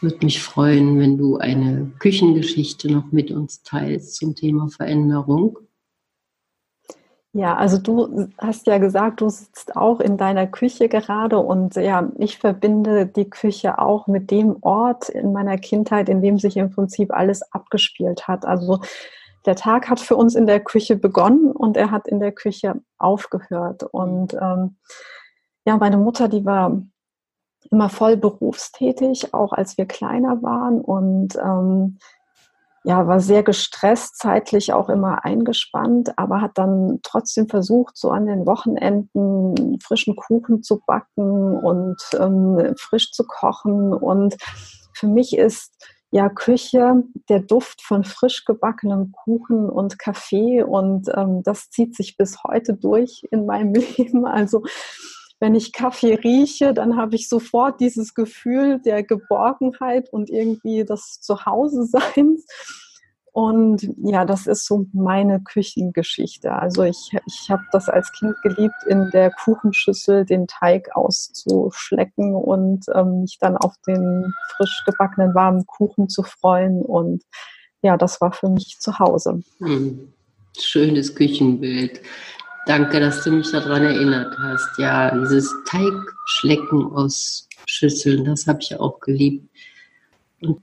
Würde 0.00 0.24
mich 0.24 0.42
freuen, 0.42 0.98
wenn 1.00 1.16
du 1.16 1.38
eine 1.38 1.92
Küchengeschichte 1.98 2.92
noch 2.92 3.12
mit 3.12 3.30
uns 3.30 3.62
teilst 3.62 4.16
zum 4.16 4.34
Thema 4.34 4.68
Veränderung. 4.68 5.58
Ja, 7.32 7.54
also 7.54 7.76
du 7.76 8.28
hast 8.38 8.66
ja 8.66 8.78
gesagt, 8.78 9.20
du 9.20 9.28
sitzt 9.28 9.76
auch 9.76 10.00
in 10.00 10.16
deiner 10.16 10.46
Küche 10.46 10.88
gerade 10.88 11.38
und 11.38 11.76
ja, 11.76 12.10
ich 12.16 12.38
verbinde 12.38 13.04
die 13.06 13.28
Küche 13.28 13.78
auch 13.78 14.06
mit 14.06 14.30
dem 14.30 14.56
Ort 14.62 15.10
in 15.10 15.34
meiner 15.34 15.58
Kindheit, 15.58 16.08
in 16.08 16.22
dem 16.22 16.38
sich 16.38 16.56
im 16.56 16.70
Prinzip 16.70 17.12
alles 17.12 17.42
abgespielt 17.52 18.26
hat. 18.26 18.46
Also 18.46 18.80
der 19.44 19.54
Tag 19.54 19.90
hat 19.90 20.00
für 20.00 20.16
uns 20.16 20.34
in 20.34 20.46
der 20.46 20.60
Küche 20.60 20.96
begonnen 20.96 21.52
und 21.52 21.76
er 21.76 21.90
hat 21.90 22.08
in 22.08 22.20
der 22.20 22.32
Küche 22.32 22.80
aufgehört. 22.96 23.82
Und 23.82 24.34
ähm, 24.34 24.76
ja, 25.66 25.76
meine 25.76 25.98
Mutter, 25.98 26.28
die 26.28 26.44
war 26.46 26.80
immer 27.70 27.88
voll 27.88 28.16
berufstätig, 28.16 29.34
auch 29.34 29.52
als 29.52 29.78
wir 29.78 29.86
kleiner 29.86 30.42
waren 30.42 30.80
und 30.80 31.36
ähm, 31.36 31.98
ja, 32.86 33.04
war 33.08 33.18
sehr 33.18 33.42
gestresst, 33.42 34.16
zeitlich 34.16 34.72
auch 34.72 34.88
immer 34.88 35.24
eingespannt, 35.24 36.16
aber 36.16 36.40
hat 36.40 36.52
dann 36.54 37.00
trotzdem 37.02 37.48
versucht, 37.48 37.96
so 37.96 38.12
an 38.12 38.26
den 38.26 38.46
Wochenenden 38.46 39.80
frischen 39.80 40.14
Kuchen 40.14 40.62
zu 40.62 40.80
backen 40.86 41.56
und 41.56 41.96
ähm, 42.16 42.74
frisch 42.78 43.10
zu 43.10 43.26
kochen. 43.26 43.92
Und 43.92 44.36
für 44.92 45.08
mich 45.08 45.36
ist 45.36 45.72
ja 46.12 46.28
Küche 46.28 47.02
der 47.28 47.40
Duft 47.40 47.82
von 47.82 48.04
frisch 48.04 48.44
gebackenem 48.44 49.10
Kuchen 49.10 49.68
und 49.68 49.98
Kaffee 49.98 50.62
und 50.62 51.08
ähm, 51.12 51.42
das 51.42 51.70
zieht 51.70 51.96
sich 51.96 52.16
bis 52.16 52.44
heute 52.44 52.74
durch 52.74 53.26
in 53.32 53.46
meinem 53.46 53.74
Leben. 53.98 54.26
Also 54.26 54.62
wenn 55.38 55.54
ich 55.54 55.72
Kaffee 55.72 56.14
rieche, 56.14 56.72
dann 56.72 56.96
habe 56.96 57.14
ich 57.16 57.28
sofort 57.28 57.80
dieses 57.80 58.14
Gefühl 58.14 58.80
der 58.80 59.02
Geborgenheit 59.02 60.10
und 60.12 60.30
irgendwie 60.30 60.84
des 60.84 61.20
Zuhause-Seins. 61.20 62.46
Und 63.32 63.86
ja, 64.02 64.24
das 64.24 64.46
ist 64.46 64.64
so 64.64 64.86
meine 64.94 65.42
Küchengeschichte. 65.42 66.52
Also 66.52 66.84
ich, 66.84 67.10
ich 67.26 67.50
habe 67.50 67.64
das 67.70 67.90
als 67.90 68.10
Kind 68.12 68.34
geliebt, 68.42 68.82
in 68.88 69.10
der 69.12 69.30
Kuchenschüssel 69.30 70.24
den 70.24 70.46
Teig 70.46 70.96
auszuschlecken 70.96 72.34
und 72.34 72.86
ähm, 72.94 73.20
mich 73.20 73.36
dann 73.38 73.58
auf 73.58 73.74
den 73.86 74.32
frisch 74.56 74.84
gebackenen 74.86 75.34
warmen 75.34 75.66
Kuchen 75.66 76.08
zu 76.08 76.22
freuen. 76.22 76.80
Und 76.80 77.24
ja, 77.82 77.98
das 77.98 78.22
war 78.22 78.32
für 78.32 78.48
mich 78.48 78.78
zu 78.80 78.98
Hause. 78.98 79.42
Hm. 79.58 80.14
Schönes 80.58 81.14
Küchenbild. 81.14 82.00
Danke, 82.66 82.98
dass 82.98 83.22
du 83.22 83.30
mich 83.30 83.52
daran 83.52 83.84
erinnert 83.84 84.36
hast. 84.40 84.76
Ja, 84.76 85.16
dieses 85.16 85.54
Teigschlecken 85.66 86.86
aus 86.92 87.48
Schüsseln, 87.64 88.24
das 88.24 88.48
habe 88.48 88.58
ich 88.60 88.74
auch 88.80 88.98
geliebt. 88.98 89.48
Und 90.40 90.60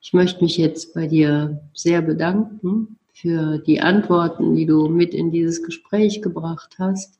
ich 0.00 0.14
möchte 0.14 0.42
mich 0.42 0.56
jetzt 0.56 0.94
bei 0.94 1.06
dir 1.06 1.60
sehr 1.74 2.00
bedanken 2.00 2.96
für 3.12 3.58
die 3.58 3.82
Antworten, 3.82 4.56
die 4.56 4.64
du 4.64 4.88
mit 4.88 5.12
in 5.12 5.30
dieses 5.30 5.62
Gespräch 5.62 6.22
gebracht 6.22 6.76
hast, 6.78 7.18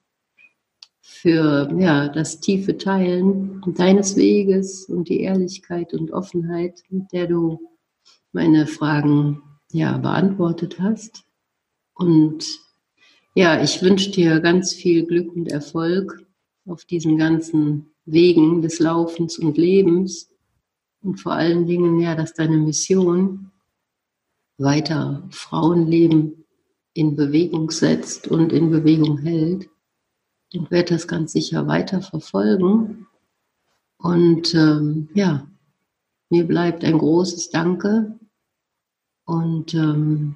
für 1.03 1.71
ja, 1.79 2.09
das 2.09 2.41
tiefe 2.41 2.79
Teilen 2.79 3.61
deines 3.77 4.17
Weges 4.17 4.87
und 4.87 5.11
die 5.11 5.21
Ehrlichkeit 5.21 5.93
und 5.93 6.13
Offenheit, 6.13 6.83
mit 6.89 7.13
der 7.13 7.27
du 7.27 7.61
meine 8.33 8.67
Fragen 8.67 9.43
ja, 9.71 9.99
beantwortet 9.99 10.81
hast. 10.81 11.25
Und 11.93 12.47
ja, 13.39 13.63
ich 13.63 13.81
wünsche 13.83 14.11
dir 14.11 14.41
ganz 14.41 14.75
viel 14.75 15.07
Glück 15.07 15.33
und 15.33 15.47
Erfolg 15.47 16.27
auf 16.67 16.85
diesen 16.85 17.17
ganzen 17.17 17.87
Wegen 18.05 18.63
des 18.63 18.81
Laufens 18.81 19.39
und 19.39 19.57
Lebens 19.57 20.29
und 21.03 21.21
vor 21.21 21.35
allen 21.35 21.65
Dingen, 21.65 22.01
ja, 22.01 22.17
dass 22.17 22.35
deine 22.35 22.57
Mission 22.57 23.53
weiter 24.57 25.23
Frauenleben 25.31 26.47
in 26.95 27.15
Bewegung 27.15 27.71
setzt 27.71 28.27
und 28.27 28.53
in 28.53 28.73
Bewegung 28.73 29.19
hält. 29.19 29.71
Und 30.53 30.73
werde 30.73 30.95
das 30.95 31.07
ganz 31.07 31.31
sicher 31.31 31.69
weiter 31.69 32.03
verfolgen. 32.03 33.07
Und 33.99 34.53
ähm, 34.53 35.11
ja, 35.15 35.47
mir 36.29 36.45
bleibt 36.45 36.85
ein 36.85 36.99
großes 36.99 37.51
Danke 37.51 38.19
und 39.27 39.75
ähm, 39.75 40.35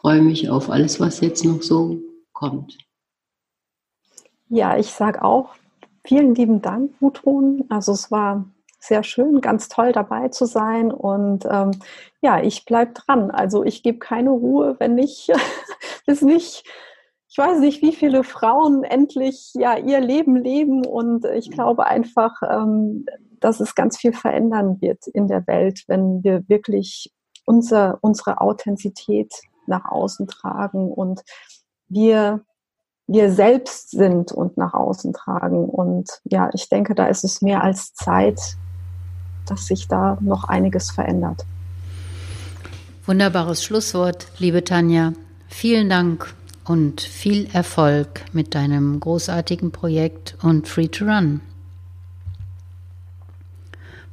freue 0.00 0.22
mich 0.22 0.50
auf 0.50 0.70
alles, 0.70 1.00
was 1.00 1.20
jetzt 1.20 1.44
noch 1.44 1.62
so 1.62 1.98
kommt. 2.32 2.76
Ja, 4.48 4.76
ich 4.76 4.90
sage 4.90 5.22
auch 5.22 5.54
vielen 6.04 6.34
lieben 6.34 6.62
Dank, 6.62 6.98
Gudrun. 6.98 7.64
Also 7.68 7.92
es 7.92 8.10
war 8.10 8.44
sehr 8.78 9.04
schön, 9.04 9.40
ganz 9.40 9.68
toll 9.68 9.92
dabei 9.92 10.28
zu 10.28 10.44
sein. 10.44 10.92
Und 10.92 11.46
ähm, 11.48 11.70
ja, 12.20 12.42
ich 12.42 12.64
bleibe 12.64 12.92
dran. 12.92 13.30
Also 13.30 13.64
ich 13.64 13.82
gebe 13.82 13.98
keine 13.98 14.30
Ruhe, 14.30 14.76
wenn 14.78 14.98
ich 14.98 15.30
bis 16.06 16.22
nicht, 16.22 16.64
ich 17.28 17.38
weiß 17.38 17.60
nicht, 17.60 17.80
wie 17.82 17.92
viele 17.92 18.24
Frauen 18.24 18.84
endlich 18.84 19.52
ja 19.54 19.76
ihr 19.76 20.00
Leben 20.00 20.36
leben. 20.36 20.84
Und 20.84 21.24
ich 21.24 21.50
glaube 21.50 21.86
einfach, 21.86 22.34
ähm, 22.48 23.06
dass 23.38 23.60
es 23.60 23.74
ganz 23.74 23.98
viel 23.98 24.12
verändern 24.12 24.80
wird 24.80 25.06
in 25.06 25.28
der 25.28 25.46
Welt, 25.46 25.84
wenn 25.86 26.22
wir 26.22 26.48
wirklich 26.48 27.12
unser, 27.46 27.98
unsere 28.02 28.40
Authentizität 28.40 29.32
nach 29.66 29.84
außen 29.84 30.26
tragen 30.26 30.90
und 30.90 31.22
wir 31.88 32.44
wir 33.06 33.32
selbst 33.32 33.90
sind 33.90 34.32
und 34.32 34.56
nach 34.56 34.74
außen 34.74 35.12
tragen. 35.12 35.68
Und 35.68 36.08
ja, 36.24 36.50
ich 36.54 36.68
denke, 36.68 36.94
da 36.94 37.06
ist 37.06 37.24
es 37.24 37.42
mehr 37.42 37.62
als 37.62 37.92
Zeit, 37.94 38.40
dass 39.46 39.66
sich 39.66 39.88
da 39.88 40.18
noch 40.20 40.44
einiges 40.44 40.90
verändert. 40.90 41.44
Wunderbares 43.04 43.64
Schlusswort, 43.64 44.28
liebe 44.38 44.64
Tanja. 44.64 45.12
Vielen 45.48 45.90
Dank 45.90 46.32
und 46.64 47.00
viel 47.00 47.48
Erfolg 47.52 48.24
mit 48.32 48.54
deinem 48.54 49.00
großartigen 49.00 49.72
Projekt 49.72 50.36
und 50.42 50.68
Free 50.68 50.88
to 50.88 51.04
Run. 51.04 51.40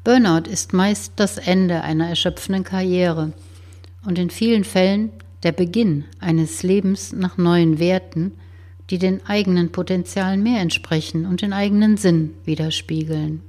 Burnout 0.04 0.50
ist 0.50 0.74
meist 0.74 1.14
das 1.18 1.38
Ende 1.38 1.82
einer 1.82 2.10
erschöpfenden 2.10 2.64
Karriere 2.64 3.32
und 4.06 4.18
in 4.18 4.32
vielen 4.32 4.64
Fällen 4.64 5.12
der 5.44 5.52
Beginn 5.52 6.06
eines 6.20 6.64
Lebens 6.64 7.14
nach 7.14 7.38
neuen 7.38 7.80
Werten, 7.80 8.34
die 8.90 8.98
den 8.98 9.26
eigenen 9.26 9.72
Potenzialen 9.72 10.44
mehr 10.44 10.62
entsprechen 10.62 11.26
und 11.26 11.42
den 11.42 11.54
eigenen 11.54 11.98
Sinn 11.98 12.32
widerspiegeln. 12.44 13.42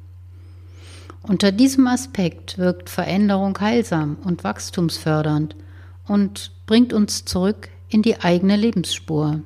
Unter 1.23 1.53
diesem 1.53 1.87
Aspekt 1.87 2.59
wirkt 2.59 2.89
Veränderung 2.89 3.59
heilsam 3.61 4.17
und 4.25 4.45
wachstumsfördernd 4.45 5.55
und 6.07 6.53
bringt 6.67 6.93
uns 6.93 7.25
zurück 7.25 7.69
in 7.89 8.03
die 8.03 8.21
eigene 8.21 8.57
Lebensspur, 8.57 9.41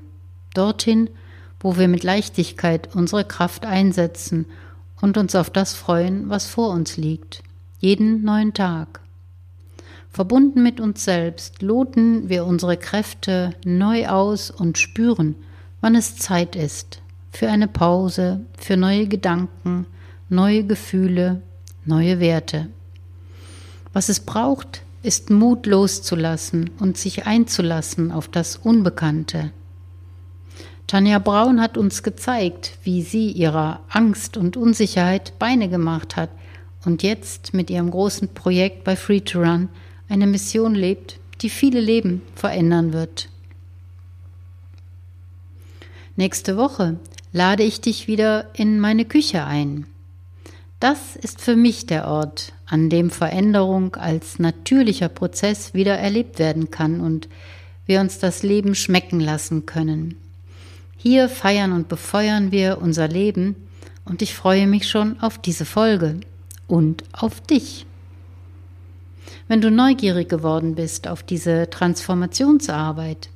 dorthin, 0.54 1.10
wo 1.58 1.76
wir 1.78 1.88
mit 1.88 2.04
Leichtigkeit 2.04 2.94
unsere 2.94 3.24
Kraft 3.24 3.66
einsetzen 3.66 4.46
und 5.00 5.16
uns 5.16 5.34
auf 5.34 5.50
das 5.50 5.74
freuen, 5.74 6.28
was 6.28 6.46
vor 6.46 6.70
uns 6.70 6.96
liegt, 6.96 7.42
jeden 7.78 8.22
neuen 8.22 8.54
Tag. 8.54 9.00
Verbunden 10.14 10.62
mit 10.62 10.78
uns 10.78 11.04
selbst 11.04 11.60
loten 11.60 12.28
wir 12.28 12.46
unsere 12.46 12.76
Kräfte 12.76 13.52
neu 13.64 14.06
aus 14.06 14.48
und 14.48 14.78
spüren, 14.78 15.34
wann 15.80 15.96
es 15.96 16.16
Zeit 16.16 16.54
ist 16.54 17.02
für 17.32 17.48
eine 17.48 17.66
Pause, 17.66 18.46
für 18.56 18.76
neue 18.76 19.08
Gedanken, 19.08 19.86
neue 20.28 20.64
Gefühle, 20.64 21.42
neue 21.84 22.20
Werte. 22.20 22.68
Was 23.92 24.08
es 24.08 24.20
braucht, 24.20 24.82
ist 25.02 25.30
Mut 25.30 25.66
loszulassen 25.66 26.70
und 26.78 26.96
sich 26.96 27.26
einzulassen 27.26 28.12
auf 28.12 28.28
das 28.28 28.56
Unbekannte. 28.56 29.50
Tanja 30.86 31.18
Braun 31.18 31.60
hat 31.60 31.76
uns 31.76 32.04
gezeigt, 32.04 32.78
wie 32.84 33.02
sie 33.02 33.32
ihrer 33.32 33.80
Angst 33.88 34.36
und 34.36 34.56
Unsicherheit 34.56 35.40
Beine 35.40 35.68
gemacht 35.68 36.14
hat 36.14 36.30
und 36.84 37.02
jetzt 37.02 37.52
mit 37.52 37.68
ihrem 37.68 37.90
großen 37.90 38.28
Projekt 38.28 38.84
bei 38.84 38.94
Free 38.94 39.20
to 39.20 39.40
Run 39.40 39.70
eine 40.14 40.28
Mission 40.28 40.76
lebt, 40.76 41.18
die 41.40 41.50
viele 41.50 41.80
Leben 41.80 42.22
verändern 42.36 42.92
wird. 42.92 43.28
Nächste 46.14 46.56
Woche 46.56 47.00
lade 47.32 47.64
ich 47.64 47.80
dich 47.80 48.06
wieder 48.06 48.46
in 48.54 48.78
meine 48.78 49.06
Küche 49.06 49.44
ein. 49.44 49.86
Das 50.78 51.16
ist 51.16 51.40
für 51.40 51.56
mich 51.56 51.86
der 51.86 52.06
Ort, 52.06 52.52
an 52.64 52.90
dem 52.90 53.10
Veränderung 53.10 53.96
als 53.96 54.38
natürlicher 54.38 55.08
Prozess 55.08 55.74
wieder 55.74 55.98
erlebt 55.98 56.38
werden 56.38 56.70
kann 56.70 57.00
und 57.00 57.28
wir 57.84 57.98
uns 57.98 58.20
das 58.20 58.44
Leben 58.44 58.76
schmecken 58.76 59.18
lassen 59.18 59.66
können. 59.66 60.16
Hier 60.96 61.28
feiern 61.28 61.72
und 61.72 61.88
befeuern 61.88 62.52
wir 62.52 62.78
unser 62.80 63.08
Leben 63.08 63.56
und 64.04 64.22
ich 64.22 64.32
freue 64.32 64.68
mich 64.68 64.88
schon 64.88 65.18
auf 65.18 65.38
diese 65.38 65.64
Folge 65.64 66.20
und 66.68 67.02
auf 67.12 67.40
dich. 67.40 67.84
Wenn 69.46 69.60
du 69.60 69.70
neugierig 69.70 70.28
geworden 70.28 70.74
bist 70.74 71.06
auf 71.06 71.22
diese 71.22 71.68
Transformationsarbeit, 71.68 73.28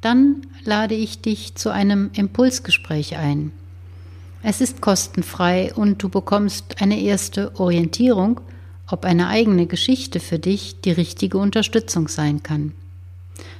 dann 0.00 0.42
lade 0.64 0.94
ich 0.94 1.22
dich 1.22 1.54
zu 1.54 1.70
einem 1.70 2.10
Impulsgespräch 2.12 3.16
ein. 3.16 3.52
Es 4.42 4.60
ist 4.60 4.82
kostenfrei 4.82 5.72
und 5.74 6.02
du 6.02 6.10
bekommst 6.10 6.82
eine 6.82 7.00
erste 7.00 7.58
Orientierung, 7.58 8.42
ob 8.86 9.06
eine 9.06 9.28
eigene 9.28 9.66
Geschichte 9.66 10.20
für 10.20 10.38
dich 10.38 10.82
die 10.82 10.90
richtige 10.90 11.38
Unterstützung 11.38 12.08
sein 12.08 12.42
kann. 12.42 12.74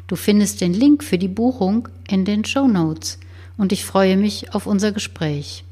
Du 0.07 0.17
findest 0.17 0.61
den 0.61 0.75
Link 0.75 1.03
für 1.03 1.17
die 1.17 1.29
Buchung 1.29 1.89
in 2.07 2.27
den 2.27 2.45
Show 2.45 2.69
Notes 2.69 3.19
und 3.57 3.73
ich 3.73 3.87
freue 3.87 4.19
mich 4.19 4.55
auf 4.55 4.67
unser 4.67 4.93
Gespräch. 4.93 5.64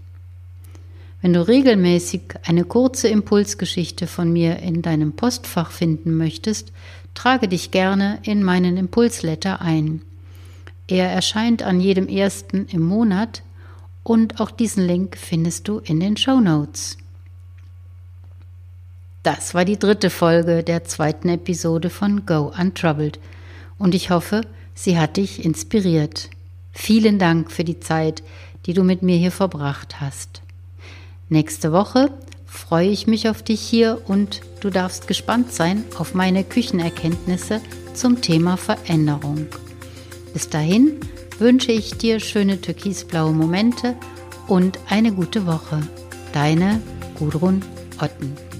Wenn 1.22 1.32
du 1.32 1.46
regelmäßig 1.46 2.22
eine 2.44 2.64
kurze 2.64 3.06
Impulsgeschichte 3.06 4.08
von 4.08 4.32
mir 4.32 4.58
in 4.58 4.82
deinem 4.82 5.12
Postfach 5.12 5.70
finden 5.70 6.16
möchtest, 6.16 6.72
trage 7.14 7.46
dich 7.46 7.70
gerne 7.70 8.18
in 8.24 8.42
meinen 8.42 8.76
Impulsletter 8.76 9.60
ein. 9.60 10.02
Er 10.88 11.08
erscheint 11.08 11.62
an 11.62 11.80
jedem 11.80 12.08
ersten 12.08 12.66
im 12.66 12.82
Monat 12.82 13.44
und 14.02 14.40
auch 14.40 14.50
diesen 14.50 14.84
Link 14.84 15.16
findest 15.16 15.68
du 15.68 15.78
in 15.78 16.00
den 16.00 16.16
Show 16.16 16.40
Notes. 16.40 16.98
Das 19.22 19.54
war 19.54 19.64
die 19.64 19.78
dritte 19.78 20.10
Folge 20.10 20.64
der 20.64 20.82
zweiten 20.82 21.28
Episode 21.28 21.88
von 21.88 22.26
Go 22.26 22.52
Untroubled 22.58 23.20
und 23.78 23.94
ich 23.94 24.10
hoffe, 24.10 24.40
sie 24.74 24.98
hat 24.98 25.16
dich 25.16 25.44
inspiriert. 25.44 26.30
Vielen 26.72 27.20
Dank 27.20 27.52
für 27.52 27.62
die 27.62 27.78
Zeit, 27.78 28.24
die 28.66 28.74
du 28.74 28.82
mit 28.82 29.02
mir 29.02 29.16
hier 29.16 29.30
verbracht 29.30 30.00
hast. 30.00 30.41
Nächste 31.32 31.72
Woche 31.72 32.10
freue 32.44 32.90
ich 32.90 33.06
mich 33.06 33.26
auf 33.26 33.42
dich 33.42 33.58
hier 33.58 34.02
und 34.06 34.42
du 34.60 34.68
darfst 34.68 35.08
gespannt 35.08 35.50
sein 35.50 35.82
auf 35.96 36.12
meine 36.12 36.44
Küchenerkenntnisse 36.44 37.62
zum 37.94 38.20
Thema 38.20 38.58
Veränderung. 38.58 39.46
Bis 40.34 40.50
dahin 40.50 41.00
wünsche 41.38 41.72
ich 41.72 41.96
dir 41.96 42.20
schöne 42.20 42.60
türkisblaue 42.60 43.32
Momente 43.32 43.96
und 44.46 44.78
eine 44.90 45.10
gute 45.10 45.46
Woche. 45.46 45.80
Deine 46.34 46.82
Gudrun 47.18 47.62
Otten. 47.98 48.51